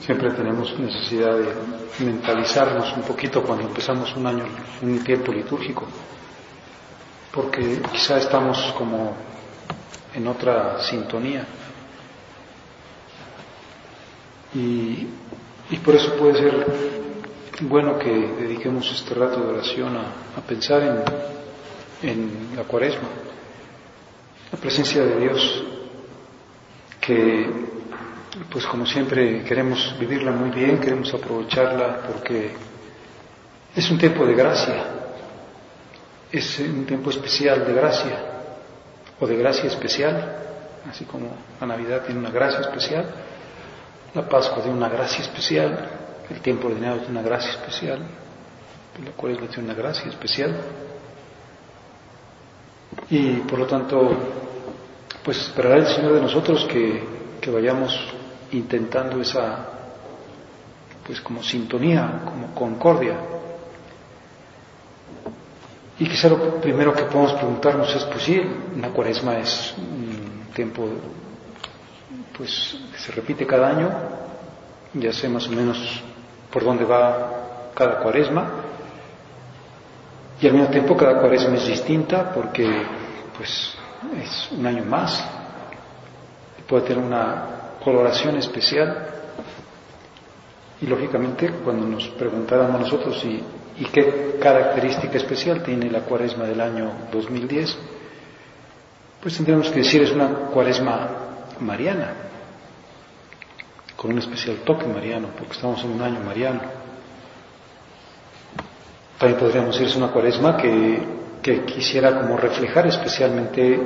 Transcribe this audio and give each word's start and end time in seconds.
Siempre 0.00 0.30
tenemos 0.32 0.76
necesidad 0.78 1.36
de 1.36 1.54
mentalizarnos 2.04 2.96
un 2.96 3.02
poquito 3.02 3.42
cuando 3.42 3.68
empezamos 3.68 4.14
un 4.16 4.26
año, 4.26 4.44
un 4.82 5.04
tiempo 5.04 5.32
litúrgico, 5.32 5.86
porque 7.32 7.80
quizá 7.92 8.18
estamos 8.18 8.74
como 8.76 9.14
en 10.14 10.26
otra 10.26 10.80
sintonía. 10.82 11.46
Y, 14.54 15.06
por 15.84 15.94
eso 15.94 16.14
puede 16.16 16.34
ser 16.34 16.66
bueno 17.62 17.98
que 17.98 18.10
dediquemos 18.10 18.90
este 18.90 19.14
rato 19.14 19.40
de 19.40 19.52
oración 19.54 19.96
a, 19.96 20.40
pensar 20.46 20.82
en, 22.02 22.10
en 22.10 22.56
la 22.56 22.64
cuaresma, 22.64 23.08
la 24.50 24.58
presencia 24.58 25.02
de 25.04 25.20
Dios, 25.20 25.64
que 27.00 27.71
pues 28.50 28.64
como 28.66 28.86
siempre 28.86 29.42
queremos 29.44 29.94
vivirla 29.98 30.30
muy 30.32 30.50
bien, 30.50 30.80
queremos 30.80 31.12
aprovecharla 31.12 31.98
porque 32.06 32.52
es 33.76 33.90
un 33.90 33.98
tiempo 33.98 34.24
de 34.24 34.34
gracia, 34.34 34.84
es 36.30 36.58
un 36.60 36.86
tiempo 36.86 37.10
especial 37.10 37.66
de 37.66 37.74
gracia 37.74 38.18
o 39.20 39.26
de 39.26 39.36
gracia 39.36 39.64
especial, 39.64 40.36
así 40.88 41.04
como 41.04 41.28
la 41.60 41.66
Navidad 41.66 42.02
tiene 42.04 42.20
una 42.20 42.30
gracia 42.30 42.60
especial, 42.60 43.04
la 44.14 44.26
Pascua 44.26 44.62
tiene 44.62 44.78
una 44.78 44.88
gracia 44.88 45.20
especial, 45.22 45.88
el 46.30 46.40
tiempo 46.40 46.68
ordinario 46.68 47.00
tiene 47.02 47.18
una 47.18 47.28
gracia 47.28 47.50
especial, 47.50 47.98
la 49.04 49.10
Cuaresma 49.12 49.46
tiene 49.48 49.64
una 49.64 49.74
gracia 49.74 50.08
especial. 50.08 50.54
Y 53.08 53.36
por 53.40 53.58
lo 53.58 53.66
tanto 53.66 54.16
pues 55.22 55.38
esperará 55.38 55.76
el 55.76 55.86
Señor 55.86 56.14
de 56.14 56.20
nosotros 56.20 56.64
que, 56.64 57.02
que 57.40 57.50
vayamos 57.50 57.94
intentando 58.52 59.20
esa, 59.20 59.66
pues 61.06 61.20
como 61.20 61.42
sintonía, 61.42 62.20
como 62.24 62.54
concordia. 62.54 63.16
Y 65.98 66.06
quizá 66.08 66.28
lo 66.28 66.60
primero 66.60 66.92
que 66.92 67.04
podemos 67.04 67.32
preguntarnos 67.34 67.94
es, 67.94 68.04
pues 68.04 68.22
sí, 68.22 68.40
una 68.74 68.88
cuaresma 68.88 69.38
es 69.38 69.74
un 69.76 70.46
tiempo, 70.54 70.88
pues, 72.36 72.76
que 72.92 72.98
se 72.98 73.12
repite 73.12 73.46
cada 73.46 73.68
año, 73.68 73.90
ya 74.94 75.12
sé 75.12 75.28
más 75.28 75.46
o 75.48 75.50
menos 75.50 76.02
por 76.50 76.64
dónde 76.64 76.84
va 76.84 77.70
cada 77.74 77.98
cuaresma, 77.98 78.50
y 80.40 80.46
al 80.46 80.54
mismo 80.54 80.68
tiempo 80.68 80.96
cada 80.96 81.20
cuaresma 81.20 81.56
es 81.56 81.66
distinta 81.66 82.32
porque, 82.32 82.66
pues, 83.36 83.74
es 84.20 84.48
un 84.50 84.66
año 84.66 84.84
más, 84.84 85.24
puede 86.66 86.82
tener 86.82 87.04
una 87.04 87.61
coloración 87.84 88.36
especial. 88.36 89.08
Y 90.80 90.86
lógicamente 90.86 91.50
cuando 91.64 91.86
nos 91.86 92.08
preguntáramos 92.08 92.80
nosotros 92.80 93.24
y, 93.24 93.42
y 93.78 93.84
qué 93.86 94.36
característica 94.40 95.16
especial 95.16 95.62
tiene 95.62 95.90
la 95.90 96.00
cuaresma 96.00 96.44
del 96.44 96.60
año 96.60 96.90
2010, 97.12 97.78
pues 99.22 99.36
tendríamos 99.36 99.68
que 99.70 99.78
decir 99.78 100.02
es 100.02 100.10
una 100.10 100.28
cuaresma 100.52 101.08
mariana, 101.60 102.12
con 103.96 104.12
un 104.12 104.18
especial 104.18 104.56
toque 104.64 104.86
mariano, 104.86 105.28
porque 105.38 105.52
estamos 105.52 105.82
en 105.84 105.92
un 105.92 106.02
año 106.02 106.20
mariano. 106.20 106.60
También 109.18 109.38
podríamos 109.38 109.74
decir 109.76 109.86
es 109.86 109.96
una 109.96 110.08
cuaresma 110.08 110.56
que, 110.56 110.98
que 111.40 111.64
quisiera 111.64 112.20
como 112.20 112.36
reflejar 112.36 112.88
especialmente 112.88 113.80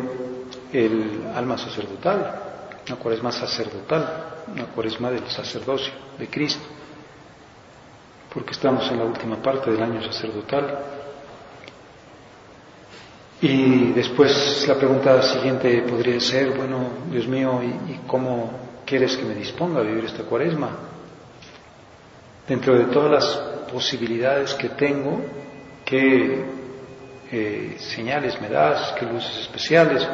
el 0.73 1.21
alma 1.35 1.59
sacerdotal, 1.59 2.46
una 2.89 2.97
cuaresma 2.97 3.33
sacerdotal, 3.33 4.45
una 4.53 4.67
cuaresma 4.67 5.11
del 5.11 5.27
sacerdocio 5.29 5.93
de 6.19 6.29
Cristo, 6.29 6.65
porque 8.33 8.53
estamos 8.53 8.89
en 8.91 8.99
la 8.99 9.05
última 9.05 9.37
parte 9.43 9.71
del 9.71 9.83
año 9.83 10.03
sacerdotal. 10.03 10.79
Y 13.41 13.93
después 13.93 14.65
la 14.69 14.77
pregunta 14.77 15.21
siguiente 15.23 15.83
podría 15.83 16.19
ser, 16.21 16.57
bueno, 16.57 16.89
Dios 17.11 17.27
mío, 17.27 17.61
¿y, 17.63 18.07
cómo 18.07 18.51
quieres 18.87 19.17
que 19.17 19.25
me 19.25 19.35
disponga 19.35 19.81
a 19.81 19.83
vivir 19.83 20.05
esta 20.05 20.23
cuaresma? 20.23 20.71
Dentro 22.47 22.79
de 22.79 22.85
todas 22.85 23.11
las 23.11 23.27
posibilidades 23.73 24.55
que 24.55 24.69
tengo, 24.71 25.21
¿qué 25.85 26.45
eh, 27.33 27.77
señales 27.79 28.41
me 28.41 28.49
das? 28.49 28.93
¿Qué 28.93 29.05
luces 29.05 29.37
especiales? 29.39 30.07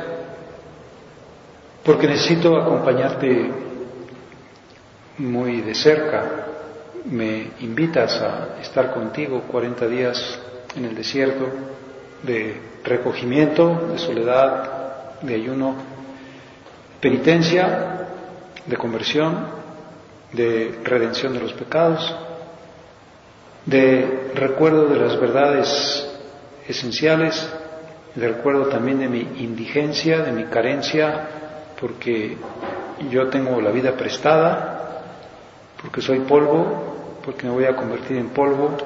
Porque 1.85 2.07
necesito 2.07 2.57
acompañarte 2.57 3.51
muy 5.19 5.61
de 5.61 5.75
cerca. 5.75 6.47
Me 7.05 7.51
invitas 7.61 8.21
a 8.21 8.61
estar 8.61 8.95
contigo 8.95 9.43
40 9.51 9.87
días 9.89 10.39
en 10.77 10.85
el 10.85 10.95
desierto 10.95 11.47
de 12.23 12.61
recogimiento, 12.85 13.89
de 13.93 13.99
soledad, 13.99 15.21
de 15.21 15.35
ayuno, 15.35 15.75
penitencia, 17.01 18.09
de 18.67 18.77
conversión, 18.77 19.47
de 20.33 20.79
redención 20.85 21.35
de 21.35 21.41
los 21.41 21.53
pecados, 21.53 22.15
de 23.67 24.31
recuerdo 24.35 24.87
de 24.87 25.01
las 25.01 25.21
verdades 25.21 26.09
esenciales, 26.69 27.49
de 28.15 28.29
recuerdo 28.29 28.67
también 28.67 29.01
de 29.01 29.09
mi 29.09 29.21
indigencia, 29.39 30.23
de 30.23 30.33
mi 30.33 30.45
carencia, 30.45 31.29
porque 31.83 32.37
yo 33.11 33.29
tengo 33.29 33.61
la 33.61 33.73
vida 33.73 33.97
prestada, 33.97 35.03
porque 35.83 36.01
soy 36.01 36.21
polvo, 36.21 37.19
porque 37.25 37.45
me 37.49 37.53
voy 37.53 37.65
a 37.65 37.75
convertir 37.75 38.19
en 38.19 38.29
polvo, 38.29 38.77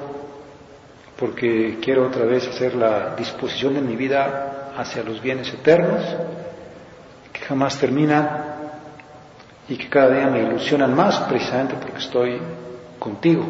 porque 1.15 1.77
quiero 1.79 2.07
otra 2.07 2.25
vez 2.25 2.47
hacer 2.47 2.73
la 2.73 3.15
disposición 3.15 3.75
de 3.75 3.81
mi 3.81 3.95
vida 3.95 4.71
hacia 4.75 5.03
los 5.03 5.21
bienes 5.21 5.53
eternos, 5.53 6.01
que 7.31 7.39
jamás 7.41 7.77
terminan 7.77 8.45
y 9.69 9.77
que 9.77 9.89
cada 9.89 10.15
día 10.15 10.27
me 10.27 10.41
ilusionan 10.41 10.95
más 10.95 11.19
precisamente 11.29 11.75
porque 11.75 11.99
estoy 11.99 12.41
contigo. 12.97 13.45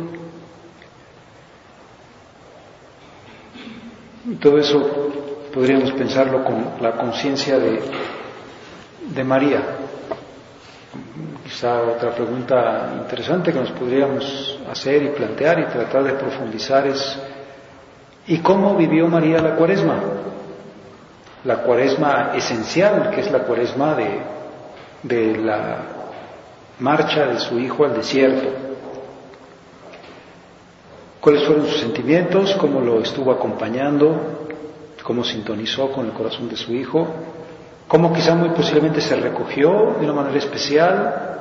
Todo 4.41 4.57
eso 4.57 5.09
podríamos 5.53 5.93
pensarlo 5.93 6.43
con 6.43 6.73
la 6.81 6.97
conciencia 6.97 7.57
de 7.57 7.81
de 9.13 9.23
María. 9.23 9.61
Quizá 11.43 11.81
otra 11.81 12.11
pregunta 12.11 12.93
interesante 12.99 13.53
que 13.53 13.59
nos 13.59 13.71
podríamos 13.71 14.59
hacer 14.69 15.03
y 15.03 15.09
plantear 15.09 15.59
y 15.59 15.65
tratar 15.65 16.03
de 16.03 16.13
profundizar 16.13 16.85
es, 16.87 17.17
¿y 18.27 18.39
cómo 18.39 18.75
vivió 18.75 19.07
María 19.07 19.39
la 19.39 19.55
cuaresma? 19.55 19.99
La 21.45 21.57
cuaresma 21.57 22.31
esencial, 22.35 23.11
que 23.11 23.21
es 23.21 23.31
la 23.31 23.39
cuaresma 23.39 23.95
de, 23.95 24.19
de 25.03 25.37
la 25.37 25.77
marcha 26.79 27.25
de 27.27 27.39
su 27.39 27.57
hijo 27.59 27.85
al 27.85 27.95
desierto. 27.95 28.47
¿Cuáles 31.21 31.45
fueron 31.45 31.67
sus 31.67 31.79
sentimientos? 31.79 32.55
¿Cómo 32.55 32.81
lo 32.81 33.01
estuvo 33.01 33.31
acompañando? 33.31 34.49
¿Cómo 35.03 35.23
sintonizó 35.23 35.91
con 35.91 36.07
el 36.07 36.11
corazón 36.11 36.49
de 36.49 36.57
su 36.57 36.73
hijo? 36.73 37.07
Cómo 37.87 38.13
quizá 38.13 38.35
muy 38.35 38.49
posiblemente 38.49 39.01
se 39.01 39.15
recogió 39.15 39.95
de 39.99 40.05
una 40.05 40.13
manera 40.13 40.37
especial, 40.37 41.37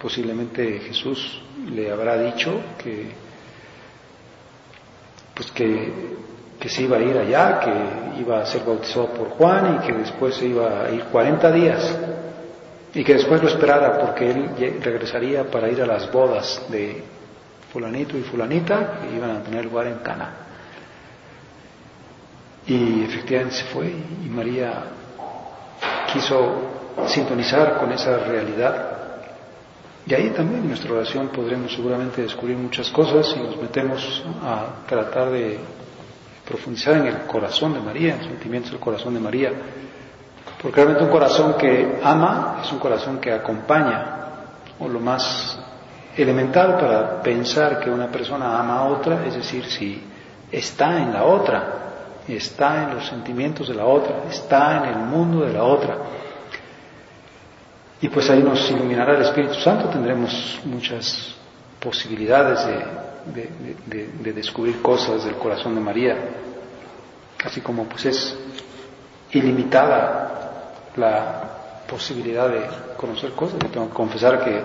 posiblemente 0.00 0.80
Jesús 0.80 1.42
le 1.70 1.90
habrá 1.90 2.16
dicho 2.16 2.60
que 2.82 3.28
pues 5.34 5.50
que, 5.52 5.92
que, 6.58 6.68
se 6.68 6.82
iba 6.82 6.96
a 6.96 7.00
ir 7.00 7.16
allá, 7.16 7.60
que 7.60 8.20
iba 8.20 8.40
a 8.40 8.46
ser 8.46 8.64
bautizado 8.64 9.06
por 9.08 9.28
Juan 9.30 9.76
y 9.76 9.86
que 9.86 9.92
después 9.92 10.34
se 10.34 10.46
iba 10.46 10.84
a 10.86 10.90
ir 10.90 11.04
40 11.04 11.52
días 11.52 11.96
y 12.92 13.04
que 13.04 13.14
después 13.14 13.40
lo 13.40 13.48
esperara 13.48 13.98
porque 14.00 14.30
él 14.30 14.80
regresaría 14.82 15.48
para 15.48 15.68
ir 15.68 15.80
a 15.80 15.86
las 15.86 16.10
bodas 16.10 16.62
de 16.68 17.04
fulanito 17.72 18.16
y 18.16 18.22
fulanita 18.22 18.98
que 19.00 19.16
iban 19.16 19.30
a 19.30 19.42
tener 19.42 19.64
lugar 19.66 19.86
en 19.86 19.98
Cana. 19.98 20.30
Y 22.66 23.04
efectivamente 23.04 23.54
se 23.56 23.64
fue 23.66 23.86
y 23.86 24.28
María 24.28 24.97
quiso 26.12 27.06
sintonizar 27.06 27.78
con 27.78 27.92
esa 27.92 28.18
realidad 28.18 28.98
Y 30.08 30.14
ahí 30.14 30.30
también 30.30 30.62
en 30.62 30.68
nuestra 30.68 30.90
oración 30.94 31.28
podremos 31.28 31.74
seguramente 31.74 32.22
descubrir 32.22 32.56
muchas 32.56 32.88
cosas 32.88 33.30
y 33.36 33.40
nos 33.40 33.58
metemos 33.60 34.24
a 34.42 34.86
tratar 34.86 35.28
de 35.28 35.58
profundizar 36.46 36.94
en 36.96 37.08
el 37.08 37.16
corazón 37.26 37.74
de 37.74 37.80
María, 37.80 38.14
en 38.14 38.22
sentimientos 38.22 38.70
del 38.70 38.80
corazón 38.80 39.12
de 39.12 39.20
María. 39.20 39.52
Porque 40.62 40.76
realmente 40.76 41.04
un 41.04 41.10
corazón 41.10 41.58
que 41.58 42.00
ama 42.02 42.62
es 42.64 42.72
un 42.72 42.78
corazón 42.78 43.18
que 43.18 43.30
acompaña, 43.30 44.16
o 44.80 44.88
lo 44.88 44.98
más 44.98 45.58
elemental 46.16 46.78
para 46.78 47.20
pensar 47.22 47.78
que 47.78 47.90
una 47.90 48.06
persona 48.06 48.58
ama 48.58 48.78
a 48.78 48.84
otra, 48.84 49.26
es 49.26 49.34
decir, 49.34 49.66
si 49.66 50.02
está 50.50 51.02
en 51.02 51.12
la 51.12 51.24
otra, 51.24 51.87
está 52.36 52.84
en 52.84 52.94
los 52.96 53.06
sentimientos 53.06 53.68
de 53.68 53.74
la 53.74 53.84
otra, 53.86 54.24
está 54.30 54.78
en 54.78 54.94
el 54.94 54.96
mundo 54.96 55.44
de 55.44 55.52
la 55.52 55.64
otra. 55.64 55.98
Y 58.00 58.08
pues 58.08 58.28
ahí 58.30 58.42
nos 58.42 58.70
iluminará 58.70 59.16
el 59.16 59.22
Espíritu 59.22 59.54
Santo, 59.54 59.88
tendremos 59.88 60.60
muchas 60.64 61.34
posibilidades 61.80 62.66
de, 63.34 64.08
de 64.22 64.32
descubrir 64.32 64.80
cosas 64.80 65.24
del 65.24 65.34
corazón 65.34 65.74
de 65.74 65.80
María, 65.80 66.16
así 67.44 67.60
como 67.60 67.84
pues 67.84 68.06
es 68.06 68.36
ilimitada 69.32 70.72
la 70.96 71.48
posibilidad 71.88 72.48
de 72.48 72.62
conocer 72.96 73.32
cosas. 73.32 73.58
Yo 73.60 73.68
tengo 73.68 73.88
que 73.88 73.94
confesar 73.94 74.44
que 74.44 74.62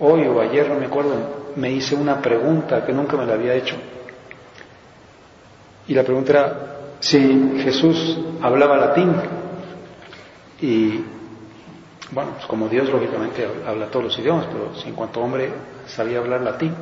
hoy 0.00 0.26
o 0.26 0.40
ayer, 0.40 0.68
no 0.68 0.74
me 0.74 0.86
acuerdo, 0.86 1.14
me 1.56 1.70
hice 1.70 1.94
una 1.94 2.20
pregunta 2.20 2.84
que 2.84 2.92
nunca 2.92 3.16
me 3.16 3.24
la 3.26 3.34
había 3.34 3.54
hecho. 3.54 3.76
Y 5.88 5.94
la 5.94 6.04
pregunta 6.04 6.30
era 6.30 6.72
si 7.00 7.60
Jesús 7.62 8.18
hablaba 8.40 8.76
latín. 8.76 9.12
Y 10.60 11.04
bueno, 12.12 12.32
pues 12.34 12.46
como 12.46 12.68
Dios 12.68 12.88
lógicamente 12.88 13.46
habla 13.66 13.86
todos 13.86 14.04
los 14.04 14.18
idiomas, 14.18 14.46
pero 14.46 14.74
si 14.76 14.88
en 14.88 14.94
cuanto 14.94 15.20
hombre 15.20 15.50
sabía 15.86 16.18
hablar 16.18 16.42
latín. 16.42 16.74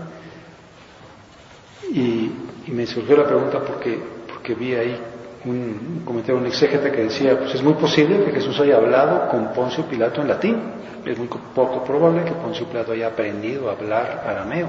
Y, 1.92 2.30
me 2.68 2.86
surgió 2.86 3.16
la 3.16 3.26
pregunta 3.26 3.58
porque, 3.60 3.98
porque 4.28 4.54
vi 4.54 4.74
ahí 4.74 4.96
un 5.44 6.02
comentario, 6.04 6.40
un 6.40 6.46
exégeta 6.46 6.92
que 6.92 7.04
decía, 7.04 7.36
pues 7.36 7.54
es 7.54 7.62
muy 7.62 7.72
posible 7.72 8.22
que 8.24 8.30
Jesús 8.30 8.60
haya 8.60 8.76
hablado 8.76 9.28
con 9.28 9.52
Poncio 9.52 9.84
Pilato 9.86 10.20
en 10.20 10.28
latín. 10.28 10.56
Es 11.04 11.18
muy 11.18 11.26
poco 11.26 11.82
probable 11.82 12.22
que 12.24 12.32
Poncio 12.32 12.66
Pilato 12.66 12.92
haya 12.92 13.08
aprendido 13.08 13.68
a 13.68 13.72
hablar 13.72 14.22
arameo. 14.24 14.68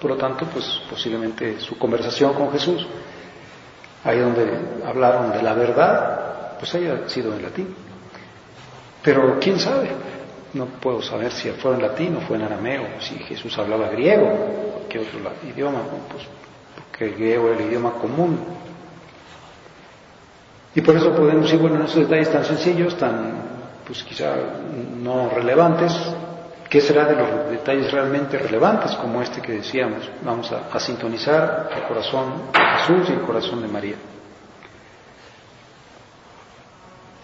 Por 0.00 0.10
lo 0.12 0.16
tanto, 0.16 0.46
pues 0.46 0.64
posiblemente 0.88 1.60
su 1.60 1.76
conversación 1.76 2.34
con 2.34 2.52
Jesús, 2.52 2.86
ahí 4.04 4.18
donde 4.18 4.46
hablaron 4.86 5.32
de 5.32 5.42
la 5.42 5.54
verdad, 5.54 6.58
pues 6.58 6.74
haya 6.74 7.08
sido 7.08 7.34
en 7.34 7.42
latín. 7.42 7.74
Pero 9.02 9.38
quién 9.40 9.58
sabe, 9.58 9.90
no 10.54 10.66
puedo 10.66 11.02
saber 11.02 11.32
si 11.32 11.50
fue 11.50 11.74
en 11.74 11.82
latín 11.82 12.16
o 12.16 12.20
fue 12.20 12.36
en 12.36 12.44
arameo, 12.44 12.84
si 13.00 13.16
Jesús 13.18 13.56
hablaba 13.58 13.88
griego, 13.88 14.84
qué 14.88 14.98
otro 15.00 15.18
idioma, 15.48 15.80
pues 16.10 16.24
porque 16.74 17.06
el 17.06 17.14
griego 17.14 17.48
era 17.48 17.58
el 17.58 17.66
idioma 17.66 17.92
común 17.92 18.38
y 20.78 20.80
por 20.80 20.96
eso 20.96 21.12
podemos 21.12 21.52
ir, 21.52 21.58
bueno, 21.58 21.76
en 21.76 21.82
esos 21.82 22.08
detalles 22.08 22.30
tan 22.30 22.44
sencillos, 22.44 22.96
tan, 22.96 23.32
pues 23.84 24.02
quizá 24.04 24.34
no 25.02 25.28
relevantes, 25.30 25.92
¿qué 26.68 26.80
será 26.80 27.04
de 27.06 27.16
los 27.16 27.50
detalles 27.50 27.90
realmente 27.90 28.38
relevantes 28.38 28.92
como 28.96 29.22
este 29.22 29.40
que 29.40 29.52
decíamos? 29.52 30.08
Vamos 30.22 30.52
a, 30.52 30.78
sintonizar 30.78 31.70
el 31.74 31.82
corazón 31.84 32.50
de 32.52 32.60
Jesús 32.60 33.08
y 33.08 33.12
el 33.12 33.20
corazón 33.22 33.62
de 33.62 33.68
María. 33.68 33.96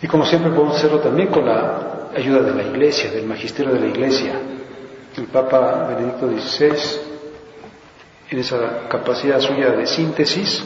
Y 0.00 0.06
como 0.06 0.24
siempre 0.24 0.50
podemos 0.50 0.76
hacerlo 0.76 1.00
también 1.00 1.28
con 1.28 1.46
la 1.46 2.08
ayuda 2.16 2.42
de 2.42 2.54
la 2.54 2.62
Iglesia, 2.62 3.10
del 3.10 3.26
magisterio 3.26 3.72
de 3.72 3.80
la 3.80 3.86
Iglesia. 3.86 4.34
El 5.16 5.26
Papa 5.26 5.86
Benedicto 5.88 6.28
XVI, 6.28 7.00
en 8.30 8.38
esa 8.38 8.88
capacidad 8.88 9.40
suya 9.40 9.70
de 9.70 9.86
síntesis, 9.86 10.64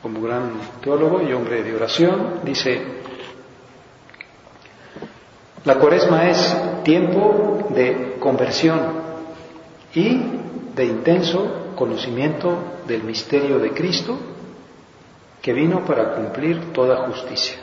como 0.00 0.22
gran 0.22 0.52
teólogo 0.80 1.20
y 1.22 1.32
hombre 1.32 1.62
de 1.62 1.74
oración, 1.76 2.40
dice, 2.42 2.99
la 5.64 5.78
cuaresma 5.78 6.28
es 6.28 6.82
tiempo 6.84 7.66
de 7.70 8.16
conversión 8.18 8.80
y 9.94 10.22
de 10.74 10.84
intenso 10.84 11.72
conocimiento 11.74 12.56
del 12.86 13.02
misterio 13.02 13.58
de 13.58 13.72
Cristo 13.72 14.18
que 15.42 15.52
vino 15.52 15.84
para 15.84 16.14
cumplir 16.14 16.72
toda 16.72 17.06
justicia. 17.06 17.58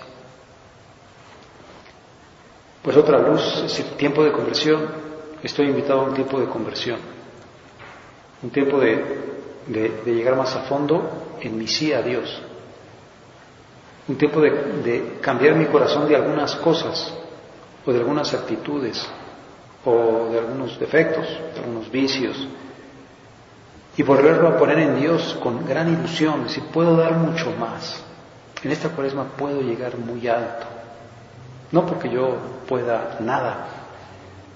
Pues 2.83 2.95
otra 2.97 3.19
luz 3.19 3.63
es 3.65 3.79
el 3.79 3.97
tiempo 3.97 4.23
de 4.23 4.31
conversión. 4.31 4.87
Estoy 5.43 5.67
invitado 5.67 6.01
a 6.01 6.03
un 6.03 6.13
tiempo 6.13 6.39
de 6.39 6.47
conversión, 6.47 6.99
un 8.41 8.49
tiempo 8.49 8.79
de, 8.79 9.03
de 9.67 10.13
llegar 10.13 10.35
más 10.35 10.55
a 10.55 10.61
fondo 10.61 11.37
en 11.41 11.57
mi 11.57 11.67
sí 11.67 11.93
a 11.93 12.01
Dios. 12.01 12.41
Un 14.07 14.17
tiempo 14.17 14.39
de, 14.39 15.17
cambiar 15.21 15.55
mi 15.55 15.65
corazón 15.65 16.07
de 16.07 16.15
algunas 16.15 16.55
cosas, 16.55 17.13
o 17.87 17.91
de 17.91 17.99
algunas 17.99 18.33
actitudes, 18.33 19.07
o 19.85 20.29
de 20.29 20.39
algunos 20.39 20.77
defectos, 20.77 21.25
de 21.53 21.59
algunos 21.61 21.89
vicios, 21.89 22.47
y 23.95 24.03
volverlo 24.03 24.49
a 24.49 24.57
poner 24.57 24.79
en 24.79 24.99
Dios 24.99 25.39
con 25.41 25.65
gran 25.65 25.87
ilusión, 25.87 26.49
si 26.49 26.59
puedo 26.61 26.95
dar 26.95 27.13
mucho 27.13 27.51
más. 27.51 28.03
En 28.61 28.71
esta 28.71 28.89
cuaresma 28.89 29.23
puedo 29.37 29.61
llegar 29.61 29.97
muy 29.97 30.27
alto, 30.27 30.67
no 31.71 31.85
porque 31.85 32.09
yo 32.09 32.35
pueda 32.67 33.17
nada, 33.21 33.67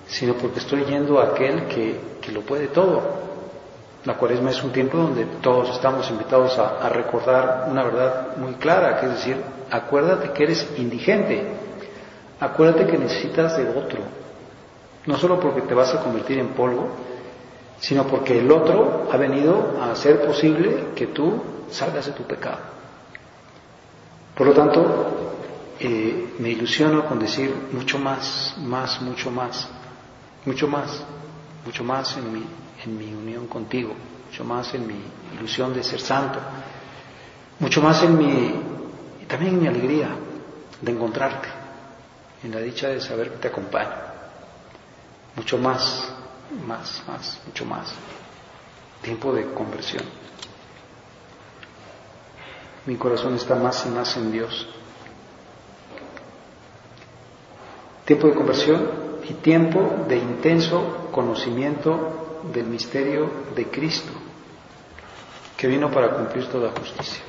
sino 0.07 0.33
porque 0.33 0.59
estoy 0.59 0.83
yendo 0.83 1.19
a 1.19 1.27
aquel 1.27 1.67
que, 1.67 1.99
que 2.21 2.31
lo 2.31 2.41
puede 2.41 2.67
todo, 2.67 3.21
la 4.03 4.15
cuaresma 4.15 4.49
es 4.49 4.63
un 4.63 4.71
tiempo 4.71 4.97
donde 4.97 5.25
todos 5.41 5.69
estamos 5.69 6.09
invitados 6.09 6.57
a, 6.57 6.89
recordar 6.89 7.67
una 7.69 7.83
verdad 7.83 8.35
muy 8.37 8.55
clara, 8.55 8.99
que 8.99 9.05
es 9.05 9.11
decir, 9.13 9.37
acuérdate 9.69 10.31
que 10.31 10.43
eres 10.43 10.67
indigente, 10.77 11.45
acuérdate 12.41 12.85
que 12.87 12.97
necesitas 12.97 13.55
de 13.57 13.69
otro, 13.69 13.99
no 15.05 15.17
solo 15.17 15.39
porque 15.39 15.61
te 15.61 15.73
vas 15.73 15.95
a 15.95 16.03
convertir 16.03 16.39
en 16.39 16.49
polvo, 16.49 16.89
sino 17.79 18.05
porque 18.05 18.39
el 18.39 18.51
otro 18.51 19.07
ha 19.09 19.15
venido 19.15 19.77
a 19.81 19.91
hacer 19.91 20.25
posible 20.25 20.87
que 20.93 21.07
tú 21.07 21.41
salgas 21.69 22.07
de 22.07 22.11
tu 22.11 22.23
pecado. 22.23 22.59
Por 24.35 24.47
lo 24.47 24.53
tanto, 24.53 25.33
eh, 25.79 26.33
me 26.39 26.49
ilusiono 26.49 27.05
con 27.05 27.19
decir 27.19 27.53
mucho 27.71 27.97
más, 27.97 28.55
más, 28.59 29.01
mucho 29.01 29.31
más, 29.31 29.69
mucho 30.45 30.67
más, 30.67 31.03
mucho 31.65 31.83
más 31.85 32.17
en 32.17 32.33
mi 32.33 32.45
en 32.85 32.97
mi 32.97 33.13
unión 33.13 33.47
contigo, 33.47 33.93
mucho 34.27 34.43
más 34.43 34.73
en 34.73 34.87
mi 34.87 34.95
ilusión 35.35 35.73
de 35.73 35.83
ser 35.83 35.99
santo, 35.99 36.39
mucho 37.59 37.81
más 37.81 38.03
en 38.03 38.17
mi, 38.17 38.53
también 39.27 39.55
en 39.55 39.61
mi 39.61 39.67
alegría 39.67 40.09
de 40.81 40.91
encontrarte, 40.91 41.47
en 42.43 42.51
la 42.51 42.59
dicha 42.59 42.87
de 42.89 42.99
saber 42.99 43.31
que 43.31 43.37
te 43.37 43.47
acompaño, 43.49 43.91
mucho 45.35 45.57
más, 45.57 46.11
más, 46.65 47.03
más, 47.07 47.39
mucho 47.45 47.65
más, 47.65 47.93
tiempo 49.01 49.33
de 49.33 49.51
conversión. 49.53 50.03
Mi 52.85 52.95
corazón 52.95 53.35
está 53.35 53.55
más 53.55 53.85
y 53.85 53.89
más 53.89 54.17
en 54.17 54.31
Dios. 54.31 54.67
Tiempo 58.05 58.27
de 58.27 58.33
conversión 58.33 58.89
y 59.29 59.33
tiempo 59.35 60.05
de 60.07 60.17
intenso 60.17 61.09
conocimiento 61.11 62.39
del 62.51 62.65
misterio 62.65 63.29
de 63.55 63.67
Cristo, 63.67 64.11
que 65.55 65.67
vino 65.67 65.91
para 65.91 66.09
cumplir 66.15 66.47
toda 66.49 66.71
justicia. 66.71 67.23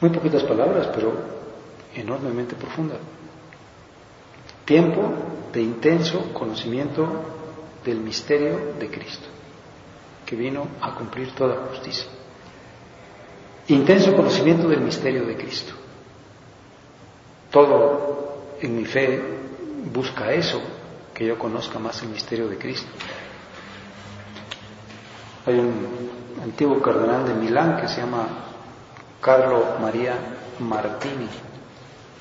Muy 0.00 0.10
poquitas 0.10 0.42
palabras, 0.44 0.88
pero 0.94 1.41
enormemente 1.94 2.54
profunda. 2.54 2.96
Tiempo 4.64 5.12
de 5.52 5.60
intenso 5.60 6.32
conocimiento 6.32 7.06
del 7.84 7.98
misterio 8.00 8.74
de 8.78 8.88
Cristo, 8.88 9.26
que 10.24 10.36
vino 10.36 10.66
a 10.80 10.94
cumplir 10.94 11.34
toda 11.34 11.66
justicia. 11.68 12.06
Intenso 13.68 14.14
conocimiento 14.14 14.68
del 14.68 14.80
misterio 14.80 15.24
de 15.24 15.36
Cristo. 15.36 15.72
Todo 17.50 18.56
en 18.60 18.76
mi 18.76 18.84
fe 18.84 19.20
busca 19.92 20.32
eso, 20.32 20.60
que 21.12 21.26
yo 21.26 21.38
conozca 21.38 21.78
más 21.78 22.02
el 22.02 22.08
misterio 22.08 22.48
de 22.48 22.58
Cristo. 22.58 22.90
Hay 25.44 25.58
un 25.58 26.10
antiguo 26.42 26.80
cardenal 26.80 27.26
de 27.26 27.34
Milán 27.34 27.80
que 27.80 27.88
se 27.88 28.00
llama 28.00 28.26
Carlo 29.20 29.76
María 29.80 30.14
Martini. 30.60 31.28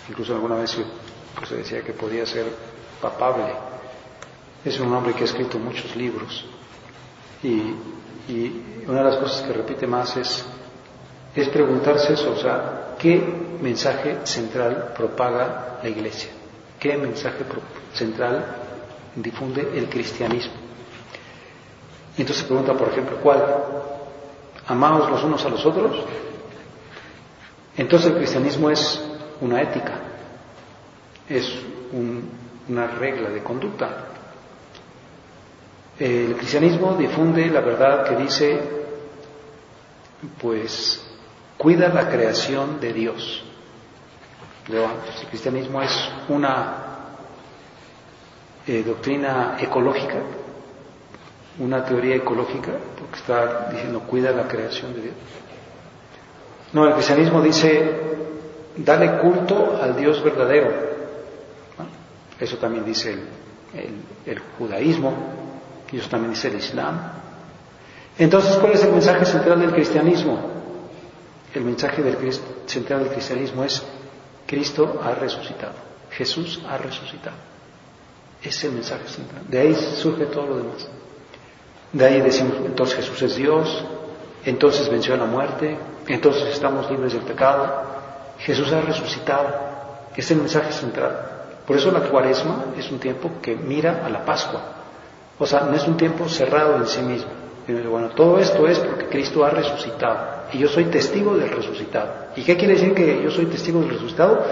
Incluso 0.09 0.33
alguna 0.33 0.55
vez 0.55 0.77
se 1.47 1.55
decía 1.55 1.81
que 1.81 1.93
podía 1.93 2.25
ser 2.25 2.45
papable. 3.01 3.53
Es 4.63 4.79
un 4.79 4.93
hombre 4.93 5.13
que 5.13 5.21
ha 5.21 5.25
escrito 5.25 5.57
muchos 5.57 5.95
libros. 5.95 6.45
Y, 7.43 7.73
y 8.27 8.83
una 8.87 8.99
de 8.99 9.09
las 9.11 9.17
cosas 9.17 9.41
que 9.41 9.53
repite 9.53 9.87
más 9.87 10.15
es, 10.17 10.45
es 11.35 11.49
preguntarse 11.49 12.13
eso, 12.13 12.31
o 12.31 12.37
sea, 12.37 12.95
¿qué 12.99 13.21
mensaje 13.61 14.19
central 14.25 14.93
propaga 14.95 15.79
la 15.81 15.89
Iglesia? 15.89 16.29
¿Qué 16.79 16.97
mensaje 16.97 17.43
central 17.93 18.61
difunde 19.15 19.67
el 19.75 19.89
cristianismo. 19.89 20.53
Y 22.17 22.21
entonces 22.21 22.43
se 22.43 22.47
pregunta, 22.47 22.73
por 22.73 22.89
ejemplo, 22.89 23.17
¿cuál? 23.21 23.43
¿Amados 24.67 25.09
los 25.09 25.23
unos 25.23 25.45
a 25.45 25.49
los 25.49 25.65
otros? 25.65 25.97
Entonces 27.77 28.11
el 28.11 28.17
cristianismo 28.17 28.69
es 28.69 29.01
una 29.41 29.61
ética, 29.61 29.93
es 31.27 31.51
una 31.91 32.87
regla 32.87 33.29
de 33.29 33.43
conducta. 33.43 34.07
El 35.99 36.35
cristianismo 36.35 36.95
difunde 36.95 37.45
la 37.47 37.61
verdad 37.61 38.05
que 38.07 38.15
dice, 38.15 38.59
pues, 40.39 41.03
cuida 41.57 41.89
la 41.89 42.09
creación 42.09 42.79
de 42.79 42.93
Dios. 42.93 43.43
El 44.67 45.27
cristianismo 45.29 45.81
es 45.81 46.09
una 46.29 46.91
eh, 48.67 48.83
doctrina 48.83 49.57
ecológica, 49.59 50.21
una 51.59 51.83
teoría 51.83 52.15
ecológica, 52.15 52.71
porque 52.97 53.17
está 53.17 53.69
diciendo 53.71 54.01
cuida 54.01 54.31
la 54.31 54.47
creación 54.47 54.93
de 54.93 55.01
Dios. 55.01 55.15
No, 56.73 56.87
el 56.87 56.93
cristianismo 56.93 57.41
dice 57.41 58.11
dale 58.77 59.19
culto 59.19 59.79
al 59.81 59.95
Dios 59.95 60.23
verdadero. 60.23 60.91
Eso 62.39 62.57
también 62.57 62.83
dice 62.83 63.15
el, 64.25 64.41
judaísmo, 64.57 65.13
y 65.91 65.97
eso 65.97 66.09
también 66.09 66.33
dice 66.33 66.47
el 66.47 66.55
Islam. 66.55 66.99
Entonces, 68.17 68.55
¿cuál 68.57 68.73
es 68.73 68.83
el 68.83 68.91
mensaje 68.91 69.25
central 69.25 69.59
del 69.59 69.71
cristianismo? 69.71 70.39
El 71.53 71.63
mensaje 71.63 72.03
central 72.65 73.03
del 73.03 73.13
cristianismo 73.13 73.63
es 73.63 73.83
Cristo 74.47 74.99
ha 75.03 75.13
resucitado. 75.15 75.73
Jesús 76.11 76.61
ha 76.67 76.77
resucitado. 76.77 77.37
Es 78.41 78.63
el 78.63 78.71
mensaje 78.71 79.07
central. 79.07 79.43
De 79.47 79.59
ahí 79.59 79.75
surge 79.75 80.25
todo 80.25 80.47
lo 80.47 80.57
demás. 80.57 80.87
De 81.93 82.05
ahí 82.05 82.21
decimos, 82.21 82.55
entonces 82.65 82.95
Jesús 82.97 83.21
es 83.21 83.35
Dios, 83.35 83.83
entonces 84.45 84.89
venció 84.89 85.13
a 85.13 85.17
la 85.17 85.25
muerte, 85.25 85.77
entonces 86.07 86.43
estamos 86.53 86.89
libres 86.89 87.13
del 87.13 87.21
pecado. 87.21 87.90
Jesús 88.43 88.71
ha 88.73 88.81
resucitado. 88.81 89.49
Es 90.15 90.29
el 90.31 90.37
mensaje 90.37 90.71
central. 90.71 91.31
Por 91.65 91.77
eso 91.77 91.91
la 91.91 92.01
cuaresma 92.01 92.65
es 92.77 92.91
un 92.91 92.99
tiempo 92.99 93.31
que 93.41 93.55
mira 93.55 94.01
a 94.05 94.09
la 94.09 94.25
Pascua. 94.25 94.61
O 95.39 95.45
sea, 95.45 95.61
no 95.61 95.75
es 95.75 95.87
un 95.87 95.97
tiempo 95.97 96.27
cerrado 96.27 96.75
en 96.77 96.87
sí 96.87 97.01
mismo. 97.01 97.31
Bueno, 97.89 98.09
todo 98.09 98.39
esto 98.39 98.67
es 98.67 98.79
porque 98.79 99.05
Cristo 99.05 99.45
ha 99.45 99.51
resucitado 99.51 100.41
y 100.53 100.57
yo 100.57 100.67
soy 100.67 100.85
testigo 100.85 101.37
del 101.37 101.49
resucitado. 101.49 102.11
¿Y 102.35 102.43
qué 102.43 102.57
quiere 102.57 102.73
decir 102.73 102.93
que 102.93 103.23
yo 103.23 103.31
soy 103.31 103.45
testigo 103.45 103.79
del 103.79 103.89
resucitado? 103.89 104.43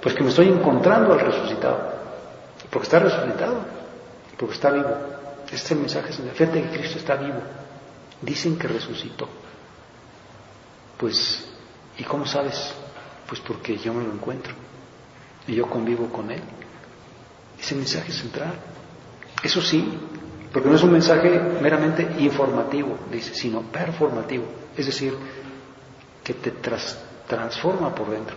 Pues 0.00 0.14
que 0.14 0.22
me 0.22 0.28
estoy 0.28 0.48
encontrando 0.48 1.14
al 1.14 1.20
resucitado, 1.20 1.78
porque 2.70 2.84
está 2.84 2.98
resucitado, 2.98 3.56
porque 4.36 4.54
está 4.54 4.70
vivo. 4.70 4.90
Este 5.44 5.56
es 5.56 5.70
el 5.70 5.78
mensaje, 5.78 6.12
fe 6.12 6.46
de 6.46 6.62
que 6.62 6.78
Cristo 6.78 6.98
está 6.98 7.16
vivo. 7.16 7.40
Dicen 8.20 8.58
que 8.58 8.68
resucitó. 8.68 9.28
Pues, 10.98 11.48
¿y 11.98 12.04
cómo 12.04 12.26
sabes? 12.26 12.74
Pues 13.28 13.40
porque 13.40 13.76
yo 13.78 13.92
me 13.94 14.04
lo 14.04 14.12
encuentro 14.12 14.54
y 15.46 15.54
yo 15.54 15.68
convivo 15.68 16.08
con 16.08 16.30
Él. 16.30 16.42
Es 17.58 17.72
el 17.72 17.78
mensaje 17.78 18.12
central. 18.12 18.54
Eso 19.42 19.60
sí, 19.60 19.86
porque 20.52 20.68
no 20.68 20.76
es 20.76 20.82
un 20.82 20.92
mensaje 20.92 21.38
meramente 21.60 22.08
informativo, 22.18 22.98
dice, 23.10 23.34
sino 23.34 23.62
performativo. 23.62 24.44
Es 24.76 24.86
decir, 24.86 25.14
que 26.22 26.34
te 26.34 26.50
transforma 27.28 27.94
por 27.94 28.10
dentro, 28.10 28.36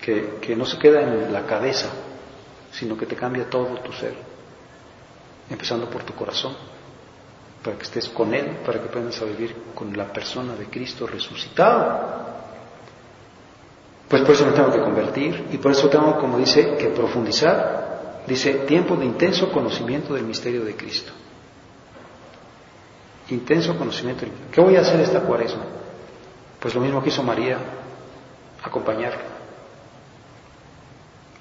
que, 0.00 0.38
que 0.40 0.56
no 0.56 0.64
se 0.64 0.78
queda 0.78 1.02
en 1.02 1.32
la 1.32 1.44
cabeza, 1.44 1.90
sino 2.72 2.96
que 2.96 3.06
te 3.06 3.14
cambia 3.14 3.48
todo 3.48 3.78
tu 3.80 3.92
ser, 3.92 4.14
empezando 5.50 5.88
por 5.90 6.02
tu 6.02 6.14
corazón, 6.14 6.56
para 7.62 7.76
que 7.76 7.84
estés 7.84 8.08
con 8.08 8.34
Él, 8.34 8.58
para 8.64 8.80
que 8.80 8.88
aprendas 8.88 9.20
a 9.22 9.24
vivir 9.24 9.54
con 9.74 9.96
la 9.96 10.12
persona 10.12 10.54
de 10.54 10.66
Cristo 10.66 11.06
resucitado. 11.06 12.33
Pues 14.14 14.22
por 14.22 14.34
eso 14.36 14.46
me 14.46 14.52
tengo 14.52 14.70
que 14.70 14.80
convertir 14.80 15.48
y 15.50 15.58
por 15.58 15.72
eso 15.72 15.88
tengo, 15.88 16.16
como 16.20 16.38
dice, 16.38 16.76
que 16.76 16.86
profundizar. 16.90 18.22
Dice, 18.28 18.54
tiempo 18.66 18.94
de 18.94 19.06
intenso 19.06 19.50
conocimiento 19.50 20.14
del 20.14 20.22
misterio 20.22 20.64
de 20.64 20.76
Cristo 20.76 21.10
intenso 23.30 23.76
conocimiento. 23.76 24.24
¿Qué 24.52 24.60
voy 24.60 24.76
a 24.76 24.82
hacer 24.82 25.00
esta 25.00 25.18
cuaresma? 25.20 25.64
Pues 26.60 26.74
lo 26.76 26.80
mismo 26.80 27.02
que 27.02 27.08
hizo 27.08 27.24
María, 27.24 27.58
acompañarlo, 28.62 29.20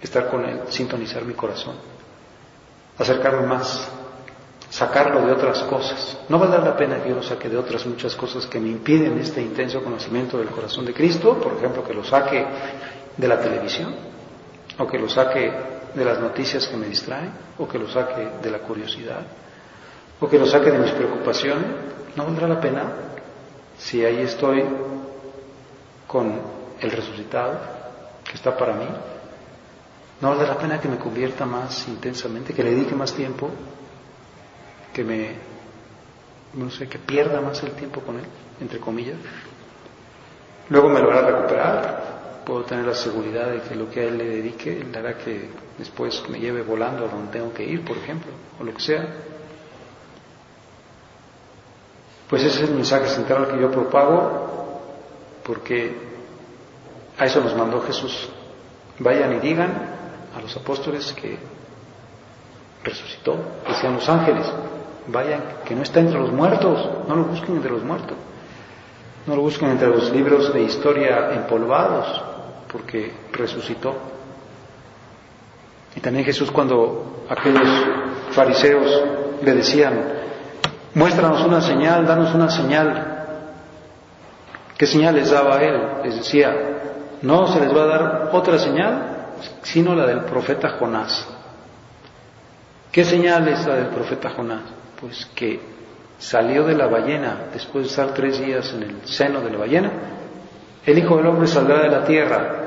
estar 0.01 0.29
con 0.29 0.43
él, 0.45 0.61
sintonizar 0.69 1.23
mi 1.25 1.35
corazón, 1.35 1.75
acercarme 2.97 3.45
más, 3.45 3.87
sacarlo 4.73 5.25
de 5.25 5.31
otras 5.31 5.59
cosas. 5.63 6.17
No 6.29 6.39
vale 6.39 6.57
la 6.57 6.75
pena 6.75 7.01
que 7.01 7.09
yo 7.09 7.15
lo 7.15 7.23
saque 7.23 7.47
de 7.47 7.57
otras 7.57 7.85
muchas 7.85 8.15
cosas 8.15 8.47
que 8.47 8.59
me 8.59 8.69
impiden 8.69 9.19
este 9.19 9.41
intenso 9.41 9.83
conocimiento 9.83 10.37
del 10.37 10.47
corazón 10.47 10.85
de 10.85 10.93
Cristo, 10.93 11.35
por 11.35 11.53
ejemplo, 11.53 11.83
que 11.83 11.93
lo 11.93 12.03
saque 12.03 12.45
de 13.15 13.27
la 13.27 13.39
televisión, 13.39 13.93
o 14.79 14.87
que 14.87 14.97
lo 14.97 15.07
saque 15.07 15.51
de 15.93 16.05
las 16.05 16.19
noticias 16.19 16.67
que 16.67 16.75
me 16.75 16.87
distraen, 16.87 17.31
o 17.59 17.67
que 17.67 17.77
lo 17.77 17.87
saque 17.87 18.27
de 18.41 18.49
la 18.49 18.59
curiosidad 18.59 19.21
o 20.23 20.29
que 20.29 20.39
lo 20.39 20.45
saque 20.45 20.71
de 20.71 20.79
mis 20.79 20.91
preocupaciones, 20.91 21.65
no 22.15 22.23
valdrá 22.23 22.47
la 22.47 22.61
pena 22.61 22.83
si 23.77 24.05
ahí 24.05 24.21
estoy 24.21 24.63
con 26.07 26.39
el 26.79 26.91
resucitado 26.91 27.59
que 28.23 28.33
está 28.35 28.55
para 28.55 28.73
mí. 28.73 28.87
No 30.21 30.29
valdrá 30.29 30.47
la 30.47 30.57
pena 30.57 30.79
que 30.79 30.87
me 30.87 30.97
convierta 30.97 31.45
más 31.45 31.89
intensamente, 31.89 32.53
que 32.53 32.63
le 32.63 32.71
dedique 32.71 32.95
más 32.95 33.11
tiempo, 33.11 33.49
que 34.93 35.03
me, 35.03 35.31
no 36.53 36.69
sé, 36.69 36.87
que 36.87 36.99
pierda 36.99 37.41
más 37.41 37.61
el 37.63 37.71
tiempo 37.71 38.01
con 38.01 38.17
él, 38.17 38.25
entre 38.61 38.79
comillas. 38.79 39.17
Luego 40.69 40.89
me 40.89 41.01
lo 41.01 41.11
hará 41.11 41.29
recuperar, 41.29 42.41
puedo 42.45 42.63
tener 42.63 42.85
la 42.85 42.93
seguridad 42.93 43.47
de 43.47 43.61
que 43.61 43.75
lo 43.75 43.89
que 43.89 44.01
a 44.01 44.03
él 44.03 44.17
le 44.17 44.25
dedique, 44.25 44.81
él 44.81 44.95
hará 44.95 45.17
que 45.17 45.49
después 45.77 46.23
me 46.29 46.39
lleve 46.39 46.61
volando 46.61 47.05
a 47.05 47.09
donde 47.09 47.31
tengo 47.31 47.53
que 47.53 47.63
ir, 47.63 47.83
por 47.83 47.97
ejemplo, 47.97 48.31
o 48.59 48.63
lo 48.63 48.73
que 48.73 48.81
sea. 48.81 49.07
Pues 52.29 52.43
ese 52.43 52.63
es 52.63 52.69
el 52.69 52.75
mensaje 52.75 53.07
central 53.09 53.47
que 53.47 53.59
yo 53.59 53.69
propago, 53.69 54.81
porque 55.43 55.95
a 57.17 57.25
eso 57.25 57.41
nos 57.41 57.55
mandó 57.55 57.81
Jesús. 57.81 58.29
Vayan 58.99 59.33
y 59.33 59.39
digan 59.39 59.71
a 60.35 60.41
los 60.41 60.55
apóstoles 60.55 61.11
que 61.13 61.37
resucitó, 62.83 63.37
decían 63.67 63.93
los 63.93 64.07
ángeles, 64.09 64.45
vayan, 65.07 65.41
que 65.65 65.75
no 65.75 65.83
está 65.83 65.99
entre 65.99 66.19
los 66.19 66.31
muertos, 66.31 66.89
no 67.07 67.15
lo 67.15 67.23
busquen 67.25 67.55
entre 67.55 67.71
los 67.71 67.83
muertos, 67.83 68.17
no 69.27 69.35
lo 69.35 69.41
busquen 69.41 69.69
entre 69.69 69.87
los 69.87 70.11
libros 70.11 70.53
de 70.53 70.63
historia 70.63 71.33
empolvados, 71.33 72.21
porque 72.71 73.13
resucitó. 73.31 73.95
Y 75.95 75.99
también 75.99 76.25
Jesús 76.25 76.51
cuando 76.51 77.25
aquellos 77.29 77.69
fariseos 78.31 79.03
le 79.43 79.53
decían, 79.53 80.23
Muéstranos 80.95 81.43
una 81.43 81.59
señal, 81.59 82.05
danos 82.05 82.33
una 82.35 82.49
señal. 82.49 83.25
¿Qué 84.77 84.85
señal 84.85 85.15
les 85.15 85.31
daba 85.31 85.57
él? 85.57 85.81
Les 86.03 86.15
decía, 86.17 86.55
no 87.21 87.47
se 87.47 87.59
les 87.59 87.75
va 87.75 87.83
a 87.83 87.87
dar 87.87 88.29
otra 88.31 88.59
señal, 88.59 89.31
sino 89.63 89.95
la 89.95 90.05
del 90.05 90.21
profeta 90.25 90.77
Jonás. 90.77 91.27
¿Qué 92.91 93.03
señal 93.03 93.47
es 93.47 93.65
la 93.65 93.75
del 93.75 93.87
profeta 93.87 94.29
Jonás? 94.29 94.61
Pues 95.03 95.25
que 95.35 95.59
salió 96.17 96.63
de 96.63 96.75
la 96.75 96.87
ballena 96.87 97.47
después 97.51 97.83
de 97.83 97.89
estar 97.89 98.13
tres 98.13 98.39
días 98.39 98.71
en 98.73 98.83
el 98.83 99.01
seno 99.05 99.41
de 99.41 99.49
la 99.49 99.57
ballena. 99.57 99.91
El 100.85 100.97
Hijo 100.97 101.17
del 101.17 101.27
Hombre 101.27 101.45
saldrá 101.45 101.81
de 101.81 101.89
la 101.89 102.05
tierra 102.05 102.59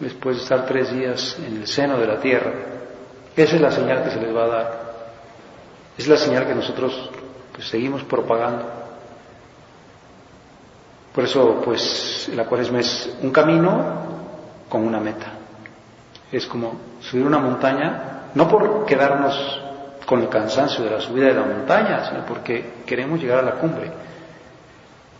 después 0.00 0.38
de 0.38 0.42
estar 0.42 0.66
tres 0.66 0.90
días 0.92 1.38
en 1.38 1.58
el 1.58 1.68
seno 1.68 1.96
de 1.96 2.08
la 2.08 2.18
tierra. 2.18 2.52
Esa 3.36 3.54
es 3.54 3.62
la 3.62 3.70
señal 3.70 4.02
que 4.02 4.10
se 4.10 4.20
les 4.20 4.34
va 4.34 4.42
a 4.42 4.48
dar. 4.48 4.80
Es 5.96 6.08
la 6.08 6.16
señal 6.16 6.44
que 6.44 6.56
nosotros 6.56 7.08
pues 7.52 7.68
seguimos 7.68 8.02
propagando. 8.02 8.64
Por 11.14 11.22
eso, 11.22 11.62
pues, 11.64 12.32
la 12.34 12.46
cuaresma 12.46 12.80
es 12.80 13.16
un 13.22 13.30
camino 13.30 13.78
con 14.68 14.84
una 14.84 14.98
meta. 14.98 15.34
Es 16.32 16.46
como 16.46 16.80
subir 17.00 17.24
una 17.24 17.38
montaña, 17.38 18.30
no 18.34 18.48
por 18.48 18.84
quedarnos 18.86 19.59
con 20.10 20.22
el 20.22 20.28
cansancio 20.28 20.82
de 20.82 20.90
la 20.90 21.00
subida 21.00 21.28
de 21.28 21.34
la 21.34 21.44
montaña, 21.44 22.04
sino 22.08 22.26
porque 22.26 22.82
queremos 22.84 23.20
llegar 23.20 23.38
a 23.38 23.42
la 23.42 23.52
cumbre. 23.52 23.92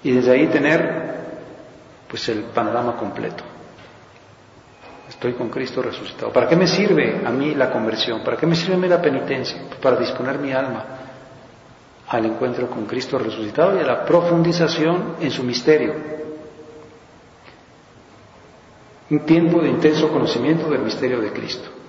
Y 0.03 0.11
desde 0.11 0.33
ahí 0.33 0.49
tener, 0.49 1.15
pues, 2.09 2.29
el 2.29 2.43
panorama 2.47 2.97
completo. 2.97 3.45
Estoy 5.09 5.35
con 5.35 5.49
Cristo 5.49 5.81
resucitado. 5.81 6.33
¿Para 6.33 6.49
qué 6.49 6.57
me 6.57 6.67
sirve 6.67 7.23
a 7.25 7.31
mí 7.31 7.55
la 7.55 7.71
conversión? 7.71 8.25
¿Para 8.25 8.37
qué 8.37 8.49
me 8.49 8.57
sirve 8.57 8.75
a 8.75 8.79
mí 8.79 8.89
la 8.89 9.01
penitencia? 9.01 9.63
Para 9.81 9.95
disponer 9.95 10.41
mi 10.41 10.51
alma 10.51 10.85
al 12.09 12.27
encuentro 12.27 12.69
con 12.69 12.85
Cristo 12.87 13.17
resucitado 13.17 13.77
y 13.77 13.85
a 13.85 13.87
la 13.87 14.05
profundización 14.05 15.19
en 15.21 15.31
su 15.31 15.45
misterio. 15.45 15.95
Un 19.09 19.21
tiempo 19.21 19.61
de 19.61 19.69
intenso 19.69 20.09
conocimiento 20.09 20.69
del 20.69 20.81
misterio 20.81 21.21
de 21.21 21.33
Cristo. 21.33 21.80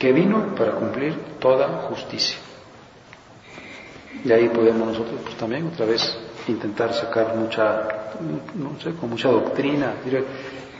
Que 0.00 0.12
vino 0.12 0.54
para 0.56 0.72
cumplir 0.72 1.14
toda 1.38 1.68
justicia. 1.90 2.38
Y 4.24 4.32
ahí 4.32 4.48
podemos 4.48 4.88
nosotros 4.88 5.20
pues, 5.22 5.36
también 5.36 5.66
otra 5.66 5.84
vez 5.84 6.16
intentar 6.48 6.94
sacar 6.94 7.36
mucha, 7.36 7.86
no 8.54 8.80
sé, 8.80 8.94
con 8.94 9.10
mucha 9.10 9.28
doctrina. 9.28 9.96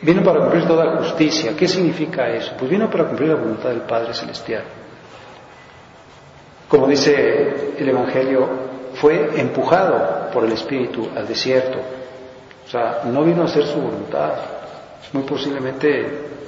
Vino 0.00 0.24
para 0.24 0.40
cumplir 0.40 0.66
toda 0.66 0.96
justicia. 0.96 1.54
¿Qué 1.54 1.68
significa 1.68 2.30
eso? 2.30 2.52
Pues 2.58 2.70
vino 2.70 2.90
para 2.90 3.04
cumplir 3.08 3.28
la 3.28 3.34
voluntad 3.34 3.68
del 3.68 3.82
Padre 3.82 4.14
Celestial. 4.14 4.64
Como 6.66 6.88
dice 6.88 7.74
el 7.76 7.88
Evangelio, 7.90 8.48
fue 8.94 9.38
empujado 9.38 10.30
por 10.32 10.46
el 10.46 10.52
Espíritu 10.52 11.10
al 11.14 11.28
desierto. 11.28 11.78
O 12.66 12.70
sea, 12.70 13.02
no 13.04 13.22
vino 13.22 13.42
a 13.42 13.44
hacer 13.44 13.66
su 13.66 13.78
voluntad. 13.78 14.32
Muy 15.12 15.24
posiblemente 15.24 16.39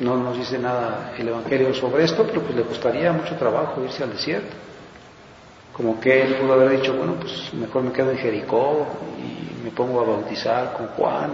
no 0.00 0.16
nos 0.16 0.36
dice 0.36 0.58
nada 0.58 1.12
el 1.18 1.28
Evangelio 1.28 1.74
sobre 1.74 2.04
esto, 2.04 2.24
pero 2.24 2.42
pues 2.42 2.54
le 2.54 2.62
costaría 2.62 3.12
mucho 3.12 3.34
trabajo 3.36 3.82
irse 3.82 4.02
al 4.04 4.12
desierto. 4.12 4.54
Como 5.72 6.00
que 6.00 6.22
él 6.22 6.34
pudo 6.36 6.54
haber 6.54 6.80
dicho, 6.80 6.94
bueno, 6.96 7.14
pues 7.20 7.52
mejor 7.54 7.82
me 7.82 7.92
quedo 7.92 8.10
en 8.10 8.18
Jericó 8.18 8.86
y 9.18 9.64
me 9.64 9.70
pongo 9.70 10.00
a 10.00 10.04
bautizar 10.04 10.74
con 10.76 10.88
Juan, 10.88 11.30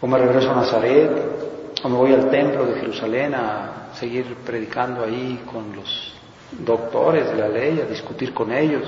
o 0.00 0.06
me 0.06 0.18
regreso 0.18 0.50
a 0.50 0.56
Nazaret, 0.56 1.10
o 1.82 1.88
me 1.88 1.96
voy 1.96 2.12
al 2.12 2.30
templo 2.30 2.64
de 2.66 2.80
Jerusalén 2.80 3.34
a 3.34 3.90
seguir 3.94 4.36
predicando 4.44 5.04
ahí 5.04 5.42
con 5.50 5.74
los 5.74 6.14
doctores 6.64 7.30
de 7.30 7.36
la 7.36 7.48
ley, 7.48 7.80
a 7.80 7.88
discutir 7.88 8.32
con 8.32 8.52
ellos. 8.52 8.84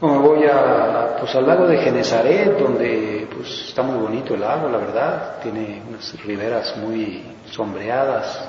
Me 0.00 0.16
voy 0.18 0.44
a, 0.44 1.16
pues, 1.18 1.34
al 1.34 1.44
lago 1.44 1.66
de 1.66 1.78
Genezaret, 1.78 2.56
donde 2.56 3.28
pues, 3.34 3.66
está 3.68 3.82
muy 3.82 3.98
bonito 3.98 4.34
el 4.34 4.40
lago, 4.40 4.68
la 4.68 4.78
verdad. 4.78 5.40
Tiene 5.42 5.82
unas 5.88 6.14
riberas 6.24 6.76
muy 6.76 7.24
sombreadas 7.50 8.48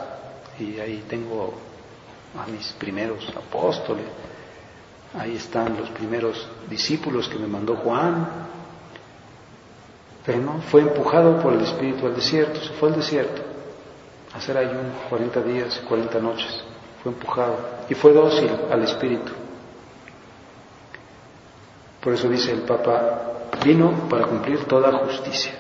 y 0.60 0.80
ahí 0.80 1.06
tengo 1.10 1.56
a 2.38 2.46
mis 2.52 2.72
primeros 2.74 3.28
apóstoles. 3.36 4.06
Ahí 5.18 5.38
están 5.38 5.76
los 5.76 5.90
primeros 5.90 6.48
discípulos 6.70 7.28
que 7.28 7.40
me 7.40 7.48
mandó 7.48 7.78
Juan. 7.78 8.28
Pero 10.24 10.38
no, 10.40 10.62
fue 10.70 10.82
empujado 10.82 11.42
por 11.42 11.54
el 11.54 11.62
Espíritu 11.62 12.06
al 12.06 12.16
desierto, 12.16 12.60
se 12.60 12.74
fue 12.74 12.90
al 12.90 12.96
desierto 12.96 13.42
a 14.32 14.38
hacer 14.38 14.56
ayuno 14.56 14.92
40 15.10 15.42
días 15.42 15.82
y 15.82 15.88
40 15.88 16.20
noches. 16.20 16.64
Fue 17.02 17.12
empujado 17.12 17.58
y 17.90 17.96
fue 17.96 18.14
dócil 18.14 18.52
al 18.70 18.84
Espíritu. 18.84 19.32
Por 22.02 22.14
eso 22.14 22.30
dice 22.30 22.52
el 22.52 22.62
Papa, 22.62 23.30
vino 23.64 24.08
para 24.10 24.26
cumplir 24.26 24.66
toda 24.66 24.92
justicia, 25.00 25.54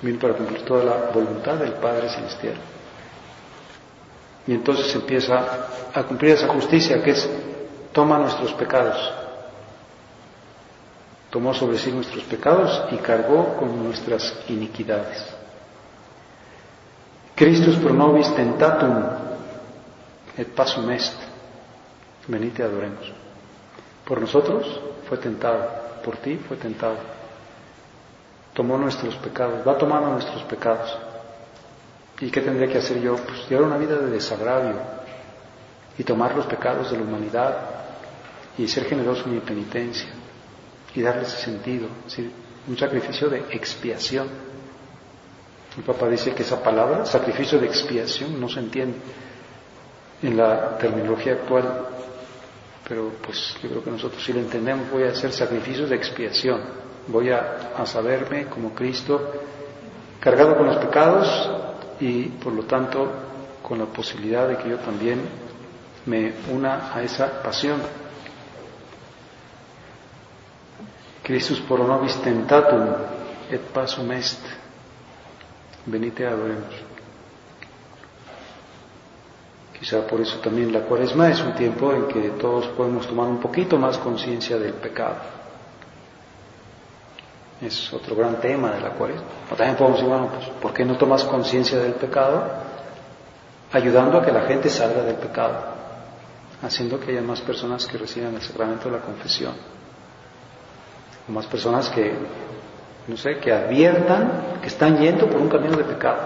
vino 0.00 0.18
para 0.18 0.34
cumplir 0.34 0.64
toda 0.64 0.84
la 0.84 1.10
voluntad 1.12 1.54
del 1.54 1.74
Padre 1.74 2.08
Celestial. 2.08 2.56
Y 4.46 4.52
entonces 4.52 4.92
empieza 4.94 5.68
a 5.94 6.02
cumplir 6.02 6.32
esa 6.32 6.48
justicia 6.48 7.00
que 7.02 7.10
es, 7.10 7.30
toma 7.92 8.18
nuestros 8.18 8.52
pecados, 8.54 9.12
tomó 11.30 11.54
sobre 11.54 11.78
sí 11.78 11.92
nuestros 11.92 12.24
pecados 12.24 12.82
y 12.90 12.96
cargó 12.96 13.56
con 13.56 13.84
nuestras 13.84 14.34
iniquidades. 14.48 15.24
Christus 17.36 17.76
pro 17.76 17.94
nobis 17.94 18.34
tentatum 18.34 19.04
et 20.36 20.48
pasum 20.54 20.90
est. 20.90 21.16
Venite 22.28 22.62
adoremos. 22.62 23.10
Por 24.04 24.20
nosotros 24.20 24.91
fue 25.12 25.18
tentado, 25.18 25.68
por 26.02 26.16
ti 26.16 26.40
fue 26.48 26.56
tentado. 26.56 26.96
Tomó 28.54 28.78
nuestros 28.78 29.14
pecados, 29.16 29.60
va 29.68 29.76
tomando 29.76 30.08
nuestros 30.08 30.42
pecados. 30.44 30.96
¿Y 32.18 32.30
qué 32.30 32.40
tendría 32.40 32.66
que 32.66 32.78
hacer 32.78 32.98
yo? 32.98 33.16
Pues 33.16 33.46
llevar 33.46 33.64
una 33.64 33.76
vida 33.76 33.98
de 33.98 34.06
desagravio 34.06 34.76
y 35.98 36.02
tomar 36.02 36.34
los 36.34 36.46
pecados 36.46 36.90
de 36.90 36.96
la 36.96 37.02
humanidad 37.02 37.58
y 38.56 38.66
ser 38.66 38.86
generoso 38.86 39.24
en 39.26 39.34
mi 39.34 39.40
penitencia 39.40 40.08
y 40.94 41.02
darles 41.02 41.28
sentido, 41.28 41.88
un 42.66 42.78
sacrificio 42.78 43.28
de 43.28 43.40
expiación. 43.50 44.28
El 45.76 45.82
Papa 45.82 46.08
dice 46.08 46.32
que 46.32 46.42
esa 46.42 46.62
palabra, 46.62 47.04
sacrificio 47.04 47.58
de 47.58 47.66
expiación, 47.66 48.40
no 48.40 48.48
se 48.48 48.60
entiende 48.60 48.96
en 50.22 50.38
la 50.38 50.78
terminología 50.78 51.34
actual 51.34 51.92
pero 52.88 53.12
pues 53.22 53.56
yo 53.62 53.68
creo 53.68 53.84
que 53.84 53.90
nosotros 53.90 54.22
si 54.22 54.32
lo 54.32 54.40
entendemos 54.40 54.90
voy 54.90 55.04
a 55.04 55.10
hacer 55.10 55.32
sacrificios 55.32 55.88
de 55.90 55.96
expiación, 55.96 56.60
voy 57.08 57.30
a, 57.30 57.84
saberme 57.86 58.46
como 58.46 58.74
Cristo 58.74 59.32
cargado 60.20 60.56
con 60.56 60.66
los 60.66 60.76
pecados 60.76 61.50
y 62.00 62.24
por 62.24 62.52
lo 62.52 62.64
tanto 62.64 63.10
con 63.62 63.78
la 63.78 63.86
posibilidad 63.86 64.48
de 64.48 64.56
que 64.56 64.70
yo 64.70 64.78
también 64.78 65.20
me 66.06 66.32
una 66.52 66.94
a 66.94 67.02
esa 67.02 67.42
pasión. 67.42 67.80
Christus 71.22 71.60
por 71.60 71.78
nobis 71.78 72.16
tentatum 72.20 72.94
et 73.50 73.60
pasum 73.72 74.10
est. 74.10 74.40
Venite 75.86 76.26
adoremos. 76.26 76.91
Quizá 79.82 80.06
por 80.06 80.20
eso 80.20 80.38
también 80.38 80.72
la 80.72 80.82
cuaresma 80.82 81.28
es 81.28 81.40
un 81.40 81.56
tiempo 81.56 81.92
en 81.92 82.06
que 82.06 82.20
todos 82.38 82.68
podemos 82.68 83.04
tomar 83.04 83.26
un 83.26 83.40
poquito 83.40 83.76
más 83.76 83.98
conciencia 83.98 84.56
del 84.56 84.74
pecado. 84.74 85.16
Es 87.60 87.92
otro 87.92 88.14
gran 88.14 88.40
tema 88.40 88.70
de 88.70 88.80
la 88.80 88.90
cuaresma. 88.90 89.26
O 89.50 89.56
también 89.56 89.76
podemos 89.76 89.98
decir, 89.98 90.08
bueno, 90.08 90.28
pues, 90.32 90.48
¿por 90.50 90.72
qué 90.72 90.84
no 90.84 90.96
tomas 90.96 91.24
conciencia 91.24 91.80
del 91.80 91.94
pecado? 91.94 92.44
Ayudando 93.72 94.18
a 94.18 94.24
que 94.24 94.30
la 94.30 94.42
gente 94.42 94.70
salga 94.70 95.02
del 95.02 95.16
pecado, 95.16 95.58
haciendo 96.62 97.00
que 97.00 97.10
haya 97.10 97.22
más 97.22 97.40
personas 97.40 97.84
que 97.84 97.98
reciban 97.98 98.36
el 98.36 98.42
sacramento 98.42 98.84
de 98.88 98.98
la 98.98 99.02
confesión, 99.02 99.54
o 101.28 101.32
más 101.32 101.46
personas 101.46 101.88
que, 101.88 102.14
no 103.08 103.16
sé, 103.16 103.40
que 103.40 103.50
adviertan 103.50 104.60
que 104.60 104.68
están 104.68 104.96
yendo 104.98 105.26
por 105.26 105.40
un 105.40 105.48
camino 105.48 105.76
de 105.76 105.82
pecado. 105.82 106.20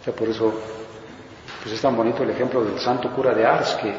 O 0.00 0.04
sea, 0.04 0.12
por 0.12 0.28
eso 0.28 0.77
pues 1.62 1.74
es 1.74 1.80
tan 1.80 1.96
bonito 1.96 2.22
el 2.22 2.30
ejemplo 2.30 2.64
del 2.64 2.78
santo 2.78 3.10
cura 3.10 3.34
de 3.34 3.44
Ars 3.44 3.76
que, 3.82 3.94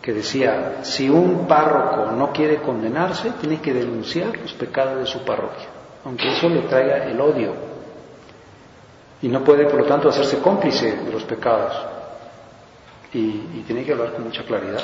que 0.00 0.12
decía, 0.12 0.78
si 0.82 1.08
un 1.08 1.46
párroco 1.46 2.12
no 2.12 2.32
quiere 2.32 2.62
condenarse, 2.62 3.32
tiene 3.40 3.60
que 3.60 3.72
denunciar 3.74 4.36
los 4.38 4.52
pecados 4.54 4.98
de 4.98 5.06
su 5.06 5.24
parroquia, 5.24 5.66
aunque 6.04 6.32
eso 6.32 6.48
le 6.48 6.62
traiga 6.62 7.04
el 7.04 7.20
odio. 7.20 7.52
Y 9.20 9.28
no 9.28 9.42
puede, 9.42 9.64
por 9.64 9.80
lo 9.80 9.84
tanto, 9.84 10.08
hacerse 10.08 10.38
cómplice 10.38 10.96
de 10.96 11.12
los 11.12 11.24
pecados. 11.24 11.74
Y, 13.12 13.62
tiene 13.66 13.84
que 13.84 13.92
hablar 13.92 14.12
con 14.12 14.24
mucha 14.24 14.44
claridad. 14.44 14.82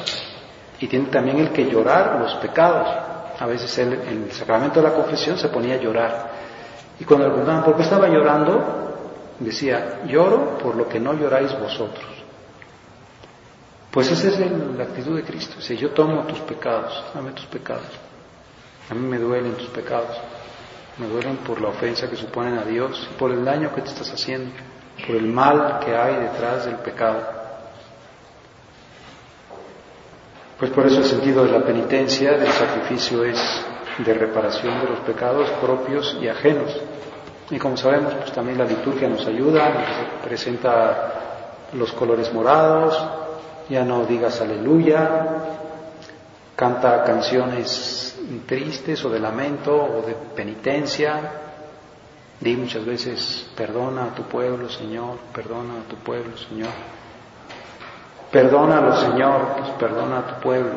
Y 0.81 0.89
tiene 0.89 1.07
también 1.07 1.39
el 1.39 1.51
que 1.51 1.71
llorar 1.71 2.19
los 2.21 2.35
pecados. 2.37 2.89
A 3.39 3.47
veces 3.47 3.79
en 3.79 3.93
el 3.93 4.33
sacramento 4.33 4.81
de 4.83 4.89
la 4.89 4.95
confesión 4.95 5.39
se 5.39 5.49
ponía 5.49 5.75
a 5.75 5.79
llorar. 5.79 6.31
Y 6.99 7.05
cuando 7.05 7.27
le 7.27 7.33
preguntaban 7.33 7.65
por 7.65 7.77
qué 7.77 7.83
estaba 7.83 8.09
llorando, 8.09 8.94
Decía, 9.39 10.03
lloro 10.07 10.59
por 10.59 10.77
lo 10.77 10.89
que 10.89 11.01
no 11.01 11.13
lloráis 11.13 11.59
vosotros. 11.59 12.05
Pues 13.91 14.11
esa 14.11 14.29
es 14.29 14.39
la 14.77 14.85
actitud 14.85 15.17
de 15.17 15.23
Cristo. 15.23 15.57
Dice, 15.57 15.77
yo 15.77 15.91
tomo 15.91 16.23
tus 16.25 16.41
pecados, 16.41 17.05
dame 17.15 17.33
tus 17.33 17.47
pecados. 17.47 17.87
A 18.91 18.95
mí 18.95 19.07
me 19.07 19.19
duelen 19.19 19.55
tus 19.55 19.69
pecados. 19.69 20.17
Me 20.99 21.09
duelen 21.09 21.39
por 21.39 21.61
la 21.61 21.69
ofensa 21.69 22.09
que 22.09 22.17
suponen 22.17 22.59
a 22.59 22.65
Dios, 22.65 23.09
por 23.19 23.33
el 23.33 23.45
daño 23.45 23.75
que 23.75 23.83
te 23.83 23.89
estás 23.89 24.13
haciendo, 24.13 24.51
por 25.07 25.17
el 25.17 25.27
mal 25.27 25.81
que 25.85 25.95
hay 25.95 26.17
detrás 26.23 26.67
del 26.67 26.77
pecado. 26.77 27.21
Pues 30.59 30.71
por 30.71 30.87
eso 30.87 30.99
el 30.99 31.05
sentido 31.05 31.45
de 31.45 31.51
la 31.51 31.65
penitencia, 31.65 32.39
del 32.39 32.53
sacrificio, 32.53 33.25
es 33.25 33.39
de 33.99 34.15
reparación 34.15 34.81
de 34.81 34.89
los 34.89 35.01
pecados 35.01 35.51
propios 35.61 36.17
y 36.21 36.29
ajenos. 36.29 36.71
Y 37.51 37.59
como 37.59 37.77
sabemos, 37.77 38.15
pues 38.15 38.33
también 38.33 38.59
la 38.59 38.65
liturgia 38.65 39.09
nos 39.09 39.27
ayuda, 39.27 40.21
presenta 40.25 41.13
los 41.75 41.93
colores 41.93 42.33
morados, 42.33 42.99
ya 43.69 43.85
no 43.85 44.07
digas 44.07 44.41
aleluya, 44.41 45.27
canta 46.57 47.05
canciones 47.05 48.19
tristes 48.47 49.05
o 49.05 49.11
de 49.11 49.21
lamento 49.21 49.75
o 49.75 50.03
de 50.07 50.15
penitencia, 50.35 51.33
di 52.41 52.57
muchas 52.57 52.85
veces, 52.85 53.51
perdona 53.55 54.05
a 54.05 54.15
tu 54.15 54.23
pueblo, 54.23 54.69
Señor, 54.71 55.19
perdona 55.33 55.81
a 55.81 55.89
tu 55.89 55.97
pueblo, 55.97 56.37
Señor. 56.37 56.73
Perdónalo, 58.31 58.97
Señor, 58.97 59.55
pues 59.59 59.71
perdona 59.79 60.19
a 60.19 60.27
tu 60.27 60.41
pueblo. 60.43 60.75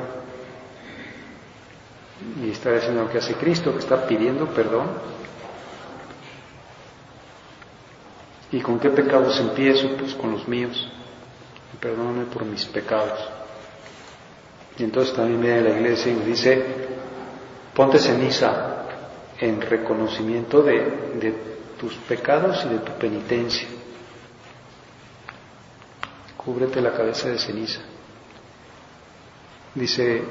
Y 2.44 2.52
está 2.52 2.72
diciendo 2.72 3.04
lo 3.04 3.10
que 3.10 3.20
hace 3.20 3.36
Cristo, 3.36 3.72
que 3.72 3.80
está 3.80 4.06
pidiendo 4.06 4.48
perdón 4.48 4.88
¿Y 8.52 8.62
con 8.62 8.80
qué 8.80 8.90
pecados 8.90 9.40
empiezo? 9.40 9.90
Pues 9.98 10.14
con 10.14 10.32
los 10.32 10.48
míos. 10.48 10.90
Perdóname 11.80 12.26
por 12.26 12.46
mis 12.46 12.66
pecados. 12.66 13.20
Y 14.78 14.84
entonces 14.84 15.14
también 15.16 15.42
viene 15.42 15.62
la 15.62 15.70
iglesia 15.72 16.12
y 16.12 16.16
me 16.16 16.26
dice, 16.26 16.64
ponte 17.74 18.00
ceniza 18.00 18.86
en 19.40 19.62
reconocimiento 19.62 20.62
de, 20.62 20.80
de 21.20 21.34
tus 21.80 21.94
pecados 21.96 22.64
y 22.66 22.70
de 22.70 22.80
tu 22.80 22.92
penitencia. 22.94 23.68
cúbrete 26.48 26.80
la 26.80 26.94
cabeza 26.94 27.28
de 27.28 27.38
ceniza. 27.38 27.82
Dice 29.76 30.24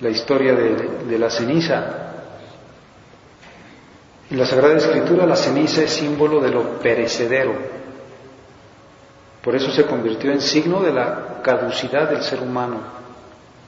la 0.00 0.08
historia 0.08 0.54
de, 0.54 1.18
la 1.18 1.28
ceniza. 1.28 2.03
En 4.34 4.40
la 4.40 4.46
Sagrada 4.46 4.78
Escritura 4.78 5.26
la 5.26 5.36
ceniza 5.36 5.82
es 5.82 5.92
símbolo 5.92 6.40
de 6.40 6.50
lo 6.50 6.80
perecedero. 6.80 7.54
Por 9.40 9.54
eso 9.54 9.70
se 9.70 9.86
convirtió 9.86 10.32
en 10.32 10.40
signo 10.40 10.82
de 10.82 10.92
la 10.92 11.40
caducidad 11.40 12.10
del 12.10 12.20
ser 12.20 12.40
humano. 12.40 12.80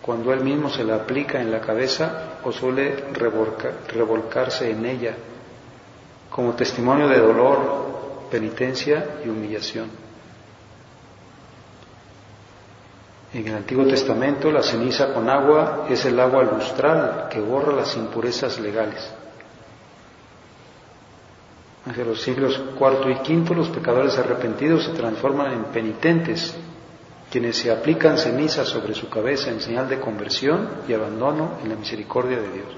Cuando 0.02 0.32
él 0.32 0.40
mismo 0.40 0.68
se 0.68 0.82
la 0.82 0.96
aplica 0.96 1.40
en 1.40 1.52
la 1.52 1.60
cabeza 1.60 2.40
o 2.42 2.50
suele 2.50 2.96
revolcarse 3.92 4.68
en 4.68 4.84
ella 4.86 5.14
como 6.30 6.54
testimonio 6.54 7.06
de 7.06 7.20
dolor, 7.20 8.26
penitencia 8.28 9.20
y 9.24 9.28
humillación. 9.28 9.88
En 13.34 13.46
el 13.46 13.54
Antiguo 13.54 13.86
Testamento 13.86 14.50
la 14.50 14.64
ceniza 14.64 15.14
con 15.14 15.30
agua 15.30 15.86
es 15.88 16.04
el 16.06 16.18
agua 16.18 16.42
lustral 16.42 17.28
que 17.30 17.38
borra 17.38 17.72
las 17.72 17.96
impurezas 17.96 18.58
legales. 18.58 19.08
Hacia 21.86 22.04
los 22.04 22.20
siglos 22.20 22.60
IV 22.78 23.10
y 23.10 23.36
V 23.36 23.54
los 23.54 23.68
pecadores 23.68 24.18
arrepentidos 24.18 24.84
se 24.84 24.92
transforman 24.92 25.52
en 25.52 25.64
penitentes, 25.64 26.56
quienes 27.30 27.56
se 27.56 27.70
aplican 27.70 28.18
ceniza 28.18 28.64
sobre 28.64 28.94
su 28.94 29.08
cabeza 29.08 29.50
en 29.50 29.60
señal 29.60 29.88
de 29.88 30.00
conversión 30.00 30.68
y 30.88 30.92
abandono 30.92 31.58
en 31.62 31.68
la 31.68 31.76
misericordia 31.76 32.40
de 32.40 32.52
Dios. 32.52 32.68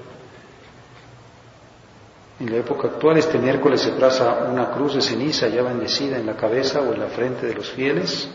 En 2.39 2.51
la 2.51 2.57
época 2.57 2.87
actual 2.87 3.17
este 3.17 3.37
miércoles 3.37 3.81
se 3.81 3.91
traza 3.91 4.47
una 4.49 4.71
cruz 4.71 4.95
de 4.95 5.01
ceniza 5.01 5.47
ya 5.47 5.63
bendecida 5.63 6.17
en 6.17 6.25
la 6.25 6.35
cabeza 6.35 6.81
o 6.81 6.93
en 6.93 6.99
la 6.99 7.07
frente 7.07 7.47
de 7.47 7.55
los 7.55 7.69
fieles 7.71 8.29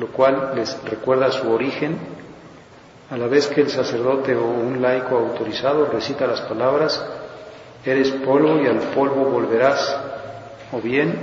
lo 0.00 0.08
cual 0.08 0.52
les 0.54 0.82
recuerda 0.84 1.30
su 1.30 1.50
origen, 1.50 1.98
a 3.10 3.16
la 3.16 3.26
vez 3.26 3.48
que 3.48 3.60
el 3.60 3.70
sacerdote 3.70 4.34
o 4.36 4.44
un 4.44 4.80
laico 4.80 5.16
autorizado 5.16 5.86
recita 5.86 6.26
las 6.26 6.40
palabras, 6.42 7.04
eres 7.84 8.10
polvo 8.12 8.60
y 8.60 8.66
al 8.66 8.78
polvo 8.94 9.24
volverás, 9.24 9.98
o 10.72 10.80
bien, 10.80 11.18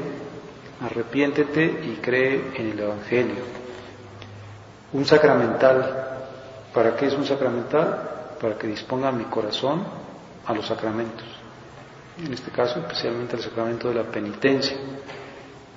arrepiéntete 0.82 1.64
y 1.64 2.00
cree 2.02 2.52
en 2.56 2.72
el 2.72 2.80
Evangelio. 2.80 3.44
Un 4.94 5.06
sacramental, 5.06 6.18
¿para 6.74 6.96
qué 6.96 7.08
es 7.08 7.14
un 7.14 7.26
sacramental? 7.26 8.36
Para 8.40 8.58
que 8.58 8.68
disponga 8.68 9.12
mi 9.12 9.26
corazón 9.26 9.84
a 10.46 10.54
los 10.54 10.66
sacramentos, 10.66 11.28
en 12.24 12.34
este 12.34 12.52
caso 12.52 12.80
especialmente 12.80 13.36
al 13.36 13.42
sacramento 13.42 13.90
de 13.90 13.96
la 13.96 14.04
penitencia 14.04 14.78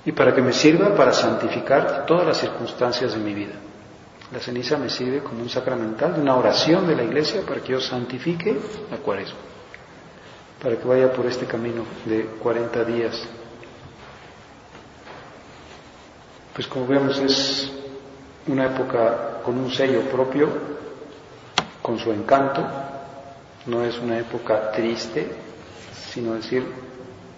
y 0.05 0.11
para 0.11 0.33
que 0.33 0.41
me 0.41 0.53
sirva 0.53 0.95
para 0.95 1.13
santificar 1.13 2.05
todas 2.05 2.25
las 2.25 2.37
circunstancias 2.37 3.13
de 3.13 3.19
mi 3.19 3.33
vida. 3.33 3.53
La 4.31 4.39
ceniza 4.39 4.77
me 4.77 4.89
sirve 4.89 5.19
como 5.19 5.41
un 5.41 5.49
sacramental 5.49 6.15
una 6.17 6.35
oración 6.35 6.87
de 6.87 6.95
la 6.95 7.03
iglesia 7.03 7.41
para 7.41 7.59
que 7.61 7.73
yo 7.73 7.81
santifique 7.81 8.57
la 8.89 8.97
cuaresma, 8.97 9.39
para 10.61 10.77
que 10.77 10.87
vaya 10.87 11.11
por 11.11 11.25
este 11.25 11.45
camino 11.45 11.83
de 12.05 12.25
40 12.41 12.83
días. 12.85 13.27
Pues 16.53 16.67
como 16.67 16.87
vemos 16.87 17.17
es 17.19 17.71
una 18.47 18.65
época 18.65 19.41
con 19.43 19.57
un 19.57 19.71
sello 19.71 20.01
propio, 20.01 20.49
con 21.81 21.97
su 21.97 22.11
encanto, 22.11 22.63
no 23.67 23.83
es 23.83 23.97
una 23.99 24.19
época 24.19 24.71
triste, 24.71 25.27
sino 26.11 26.33
decir, 26.33 26.65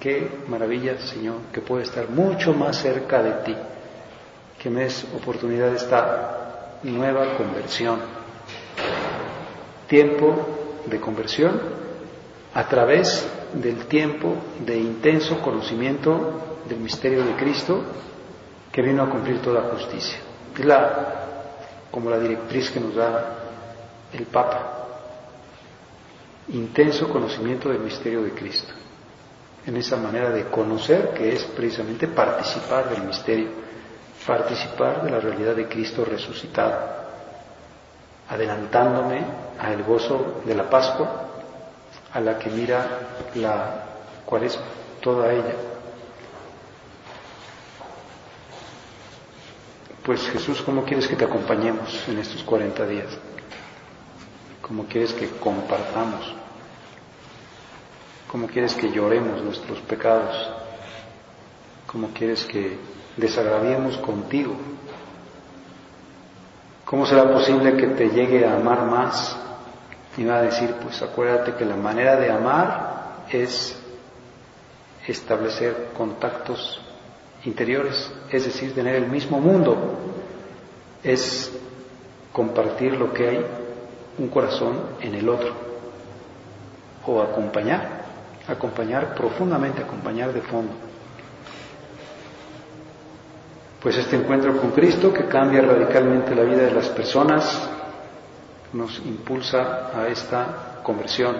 Qué 0.03 0.29
maravilla, 0.49 0.99
Señor, 0.99 1.35
que 1.53 1.61
puede 1.61 1.83
estar 1.83 2.09
mucho 2.09 2.53
más 2.53 2.75
cerca 2.75 3.23
de 3.23 3.31
ti, 3.45 3.55
que 4.61 4.69
me 4.69 4.83
es 4.83 5.05
oportunidad 5.15 5.73
esta 5.73 6.79
nueva 6.83 7.37
conversión. 7.37 8.01
Tiempo 9.87 10.35
de 10.87 10.99
conversión 10.99 11.57
a 12.53 12.67
través 12.67 13.25
del 13.53 13.85
tiempo 13.85 14.35
de 14.65 14.77
intenso 14.77 15.39
conocimiento 15.39 16.57
del 16.67 16.79
misterio 16.79 17.23
de 17.23 17.37
Cristo 17.37 17.81
que 18.73 18.81
vino 18.81 19.03
a 19.03 19.09
cumplir 19.09 19.39
toda 19.41 19.69
justicia. 19.71 20.17
Es 20.57 20.65
la, 20.65 20.89
como 21.91 22.09
la 22.09 22.17
directriz 22.17 22.71
que 22.71 22.79
nos 22.79 22.95
da 22.95 23.37
el 24.11 24.25
Papa. 24.25 24.71
Intenso 26.49 27.07
conocimiento 27.07 27.69
del 27.69 27.79
misterio 27.79 28.23
de 28.23 28.31
Cristo 28.31 28.73
en 29.65 29.77
esa 29.77 29.95
manera 29.95 30.29
de 30.29 30.45
conocer 30.45 31.11
que 31.13 31.33
es 31.33 31.43
precisamente 31.45 32.07
participar 32.07 32.89
del 32.89 33.03
misterio, 33.03 33.47
participar 34.25 35.03
de 35.03 35.11
la 35.11 35.19
realidad 35.19 35.55
de 35.55 35.67
Cristo 35.67 36.03
resucitado, 36.03 36.79
adelantándome 38.29 39.23
al 39.59 39.83
gozo 39.83 40.41
de 40.45 40.55
la 40.55 40.69
Pascua, 40.69 41.29
a 42.11 42.19
la 42.19 42.37
que 42.37 42.49
mira 42.49 42.85
la 43.35 43.85
cuaresma, 44.25 44.63
toda 45.01 45.31
ella. 45.31 45.72
Pues 50.03 50.29
Jesús, 50.29 50.61
¿cómo 50.61 50.83
quieres 50.83 51.07
que 51.07 51.15
te 51.15 51.23
acompañemos 51.23 52.09
en 52.09 52.19
estos 52.19 52.43
40 52.43 52.85
días? 52.87 53.07
¿Cómo 54.61 54.83
quieres 54.83 55.13
que 55.13 55.29
compartamos? 55.29 56.33
¿Cómo 58.29 58.47
quieres 58.47 58.73
que 58.73 58.91
lloremos 58.91 59.41
nuestros 59.41 59.79
pecados? 59.79 60.35
¿Cómo 61.87 62.09
quieres 62.09 62.43
que 62.43 62.77
desagraviemos 63.15 63.95
contigo? 63.99 64.57
¿Cómo 66.83 67.05
será 67.05 67.31
posible 67.31 67.77
que 67.77 67.87
te 67.87 68.09
llegue 68.09 68.45
a 68.45 68.57
amar 68.57 68.85
más? 68.85 69.37
Y 70.17 70.25
va 70.25 70.39
a 70.39 70.41
decir, 70.41 70.75
pues 70.81 71.01
acuérdate 71.01 71.53
que 71.53 71.63
la 71.63 71.77
manera 71.77 72.17
de 72.17 72.29
amar 72.29 73.23
es 73.31 73.79
establecer 75.07 75.91
contactos 75.95 76.82
interiores, 77.45 78.11
es 78.29 78.45
decir, 78.45 78.73
tener 78.73 78.95
el 78.95 79.07
mismo 79.07 79.39
mundo, 79.39 79.77
es 81.03 81.51
compartir 82.31 82.93
lo 82.93 83.13
que 83.13 83.29
hay 83.29 83.45
un 84.17 84.27
corazón 84.29 84.79
en 85.01 85.15
el 85.15 85.27
otro, 85.27 85.53
o 87.05 87.21
acompañar 87.21 88.03
acompañar 88.47 89.15
profundamente, 89.15 89.81
acompañar 89.81 90.33
de 90.33 90.41
fondo. 90.41 90.73
Pues 93.81 93.97
este 93.97 94.15
encuentro 94.15 94.55
con 94.57 94.71
Cristo 94.71 95.13
que 95.13 95.25
cambia 95.27 95.61
radicalmente 95.61 96.35
la 96.35 96.43
vida 96.43 96.63
de 96.63 96.71
las 96.71 96.87
personas 96.89 97.69
nos 98.71 98.99
impulsa 98.99 99.91
a 99.93 100.07
esta 100.07 100.79
conversión 100.83 101.35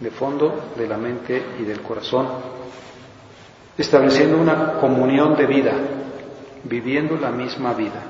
de 0.00 0.10
fondo 0.10 0.72
de 0.76 0.88
la 0.88 0.96
mente 0.96 1.42
y 1.60 1.62
del 1.64 1.80
corazón, 1.82 2.26
estableciendo 3.76 4.38
una 4.38 4.74
comunión 4.74 5.36
de 5.36 5.46
vida, 5.46 5.72
viviendo 6.64 7.16
la 7.16 7.30
misma 7.30 7.74
vida. 7.74 8.02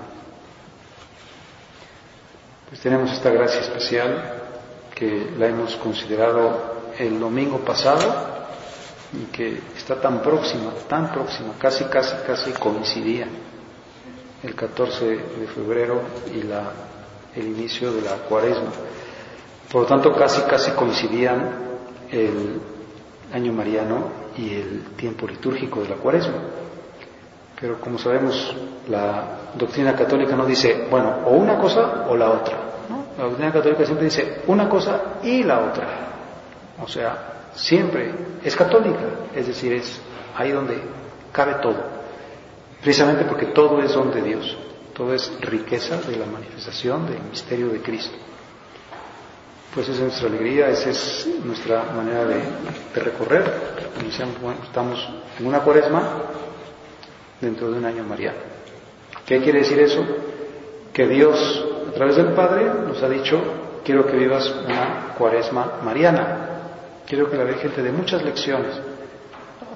Pues 2.68 2.80
tenemos 2.80 3.10
esta 3.12 3.30
gracia 3.30 3.60
especial 3.60 4.42
que 4.94 5.30
la 5.38 5.48
hemos 5.48 5.76
considerado 5.76 6.74
el 6.98 7.18
domingo 7.18 7.58
pasado 7.58 8.34
y 9.12 9.24
que 9.26 9.60
está 9.76 10.00
tan 10.00 10.20
próxima, 10.22 10.72
tan 10.88 11.12
próxima, 11.12 11.54
casi, 11.58 11.84
casi, 11.84 12.14
casi 12.26 12.52
coincidía 12.52 13.26
el 14.42 14.54
14 14.54 15.04
de 15.06 15.46
febrero 15.54 16.02
y 16.34 16.42
la, 16.42 16.72
el 17.34 17.46
inicio 17.46 17.92
de 17.92 18.02
la 18.02 18.16
cuaresma. 18.28 18.70
Por 19.72 19.82
lo 19.82 19.86
tanto, 19.86 20.12
casi, 20.14 20.42
casi 20.42 20.72
coincidían 20.72 21.58
el 22.10 22.60
año 23.32 23.52
mariano 23.52 24.23
y 24.36 24.54
el 24.54 24.80
tiempo 24.96 25.26
litúrgico 25.26 25.82
de 25.82 25.90
la 25.90 25.96
cuaresma. 25.96 26.38
Pero 27.60 27.80
como 27.80 27.98
sabemos, 27.98 28.54
la 28.88 29.24
doctrina 29.54 29.94
católica 29.94 30.36
no 30.36 30.44
dice, 30.44 30.86
bueno, 30.90 31.20
o 31.26 31.30
una 31.30 31.58
cosa 31.58 32.06
o 32.08 32.16
la 32.16 32.30
otra. 32.30 32.56
La 33.16 33.24
doctrina 33.24 33.52
católica 33.52 33.84
siempre 33.84 34.06
dice 34.06 34.42
una 34.46 34.68
cosa 34.68 35.00
y 35.22 35.42
la 35.44 35.60
otra. 35.60 35.86
O 36.82 36.88
sea, 36.88 37.34
siempre 37.54 38.12
es 38.42 38.56
católica, 38.56 39.28
es 39.34 39.46
decir, 39.46 39.72
es 39.72 40.00
ahí 40.36 40.50
donde 40.50 40.76
cabe 41.32 41.54
todo. 41.62 41.76
Precisamente 42.82 43.24
porque 43.24 43.46
todo 43.46 43.80
es 43.80 43.94
don 43.94 44.12
de 44.12 44.20
Dios, 44.20 44.56
todo 44.92 45.14
es 45.14 45.32
riqueza 45.40 45.96
de 46.02 46.16
la 46.16 46.26
manifestación 46.26 47.06
del 47.06 47.22
misterio 47.30 47.68
de 47.68 47.80
Cristo. 47.80 48.16
Pues 49.74 49.88
esa 49.88 49.96
es 49.96 50.02
nuestra 50.02 50.28
alegría, 50.28 50.68
esa 50.68 50.90
es 50.90 51.28
nuestra 51.44 51.82
manera 51.82 52.24
de, 52.26 52.40
recorrer. 52.94 53.42
estamos 54.62 55.08
en 55.36 55.46
una 55.46 55.58
cuaresma 55.60 56.22
dentro 57.40 57.72
de 57.72 57.78
un 57.78 57.84
año 57.84 58.04
mariano. 58.04 58.38
¿Qué 59.26 59.40
quiere 59.40 59.60
decir 59.60 59.80
eso? 59.80 60.04
Que 60.92 61.08
Dios, 61.08 61.66
a 61.88 61.92
través 61.92 62.14
del 62.14 62.28
Padre, 62.34 62.66
nos 62.86 63.02
ha 63.02 63.08
dicho, 63.08 63.42
quiero 63.84 64.06
que 64.06 64.16
vivas 64.16 64.48
una 64.64 65.12
cuaresma 65.18 65.80
mariana. 65.82 66.50
Quiero 67.04 67.28
que 67.28 67.36
la 67.36 67.44
Virgen 67.44 67.72
te 67.72 67.82
dé 67.82 67.90
muchas 67.90 68.22
lecciones. 68.22 68.80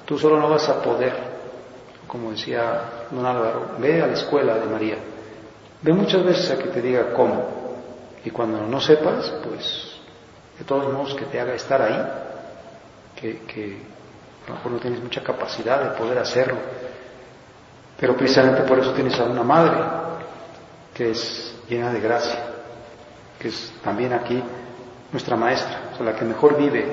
Tú 0.05 0.17
solo 0.17 0.39
no 0.39 0.49
vas 0.49 0.69
a 0.69 0.81
poder. 0.81 1.13
como 2.07 2.31
decía 2.31 3.07
don 3.11 3.25
Álvaro, 3.25 3.71
ve 3.79 4.01
a 4.01 4.07
la 4.07 4.13
escuela 4.13 4.55
de 4.55 4.65
María. 4.65 4.97
Ve 5.81 5.91
muchas 5.91 6.23
veces 6.23 6.51
a 6.51 6.57
que 6.57 6.69
te 6.69 6.81
diga 6.81 7.11
cómo. 7.11 7.59
Y 8.23 8.29
cuando 8.31 8.65
no 8.65 8.79
sepas, 8.81 9.31
pues 9.43 9.88
de 10.59 10.65
todos 10.65 10.93
modos 10.93 11.15
que 11.15 11.25
te 11.25 11.39
haga 11.39 11.53
estar 11.53 11.81
ahí, 11.81 12.05
que, 13.15 13.39
que 13.47 13.77
a 14.45 14.49
lo 14.49 14.55
mejor 14.55 14.71
no 14.73 14.79
tienes 14.79 15.01
mucha 15.01 15.23
capacidad 15.23 15.81
de 15.81 15.97
poder 15.97 16.17
hacerlo. 16.17 16.57
Pero 17.97 18.15
precisamente 18.15 18.61
por 18.63 18.77
eso 18.79 18.91
tienes 18.93 19.17
a 19.19 19.23
una 19.23 19.43
madre 19.43 19.77
que 20.93 21.11
es 21.11 21.55
llena 21.69 21.93
de 21.93 22.01
gracia, 22.01 22.39
que 23.39 23.47
es 23.47 23.73
también 23.83 24.13
aquí 24.13 24.43
nuestra 25.11 25.35
maestra, 25.35 25.91
o 25.93 25.95
sea, 25.95 26.05
la 26.05 26.15
que 26.15 26.25
mejor 26.25 26.57
vive 26.57 26.85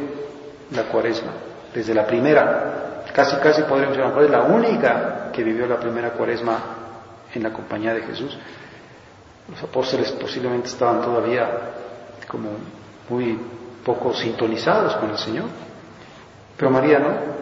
la 0.71 0.85
cuaresma, 0.85 1.33
desde 1.75 1.93
la 1.93 2.07
primera, 2.07 3.03
casi 3.13 3.37
casi 3.37 3.63
podríamos 3.63 3.97
decir, 3.97 4.25
es 4.25 4.31
la 4.31 4.43
única 4.43 5.31
que 5.33 5.43
vivió 5.43 5.67
la 5.67 5.79
primera 5.79 6.11
cuaresma 6.11 6.59
en 7.35 7.43
la 7.43 7.53
compañía 7.53 7.93
de 7.95 8.03
Jesús. 8.03 8.39
Los 9.51 9.63
apóstoles 9.63 10.11
posiblemente 10.13 10.69
estaban 10.69 11.03
todavía 11.03 11.49
como 12.27 12.51
muy 13.09 13.39
poco 13.85 14.13
sintonizados 14.15 14.97
con 14.97 15.11
el 15.11 15.19
Señor, 15.19 15.47
pero 16.57 16.71
María 16.71 16.99
no. 16.99 17.37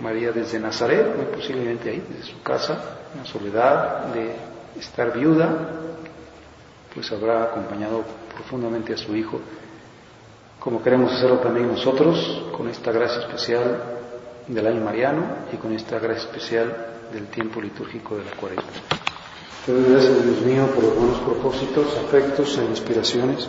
María 0.00 0.30
desde 0.30 0.58
Nazaret, 0.58 1.16
muy 1.16 1.24
posiblemente 1.34 1.88
ahí, 1.88 2.04
desde 2.08 2.30
su 2.30 2.42
casa, 2.42 2.98
en 3.14 3.20
la 3.20 3.26
soledad 3.26 4.06
de 4.12 4.36
estar 4.78 5.10
viuda, 5.12 5.48
pues 6.94 7.10
habrá 7.12 7.44
acompañado 7.44 8.04
profundamente 8.34 8.92
a 8.92 8.96
su 8.98 9.16
Hijo, 9.16 9.40
como 10.60 10.82
queremos 10.82 11.12
hacerlo 11.12 11.38
también 11.38 11.68
nosotros, 11.68 12.44
con 12.54 12.68
esta 12.68 12.92
gracia 12.92 13.20
especial 13.20 13.82
del 14.46 14.66
año 14.66 14.84
mariano 14.84 15.22
y 15.52 15.56
con 15.56 15.72
esta 15.72 15.98
gracia 15.98 16.28
especial 16.28 16.76
del 17.12 17.28
tiempo 17.28 17.60
litúrgico 17.60 18.16
de 18.16 18.24
la 18.24 18.32
cuaresma. 18.32 18.64
Gracias, 19.66 20.24
Dios 20.24 20.40
mío, 20.42 20.66
por 20.74 20.84
los 20.84 20.94
buenos 20.94 21.18
propósitos, 21.20 21.96
afectos 21.96 22.58
e 22.58 22.64
inspiraciones 22.64 23.48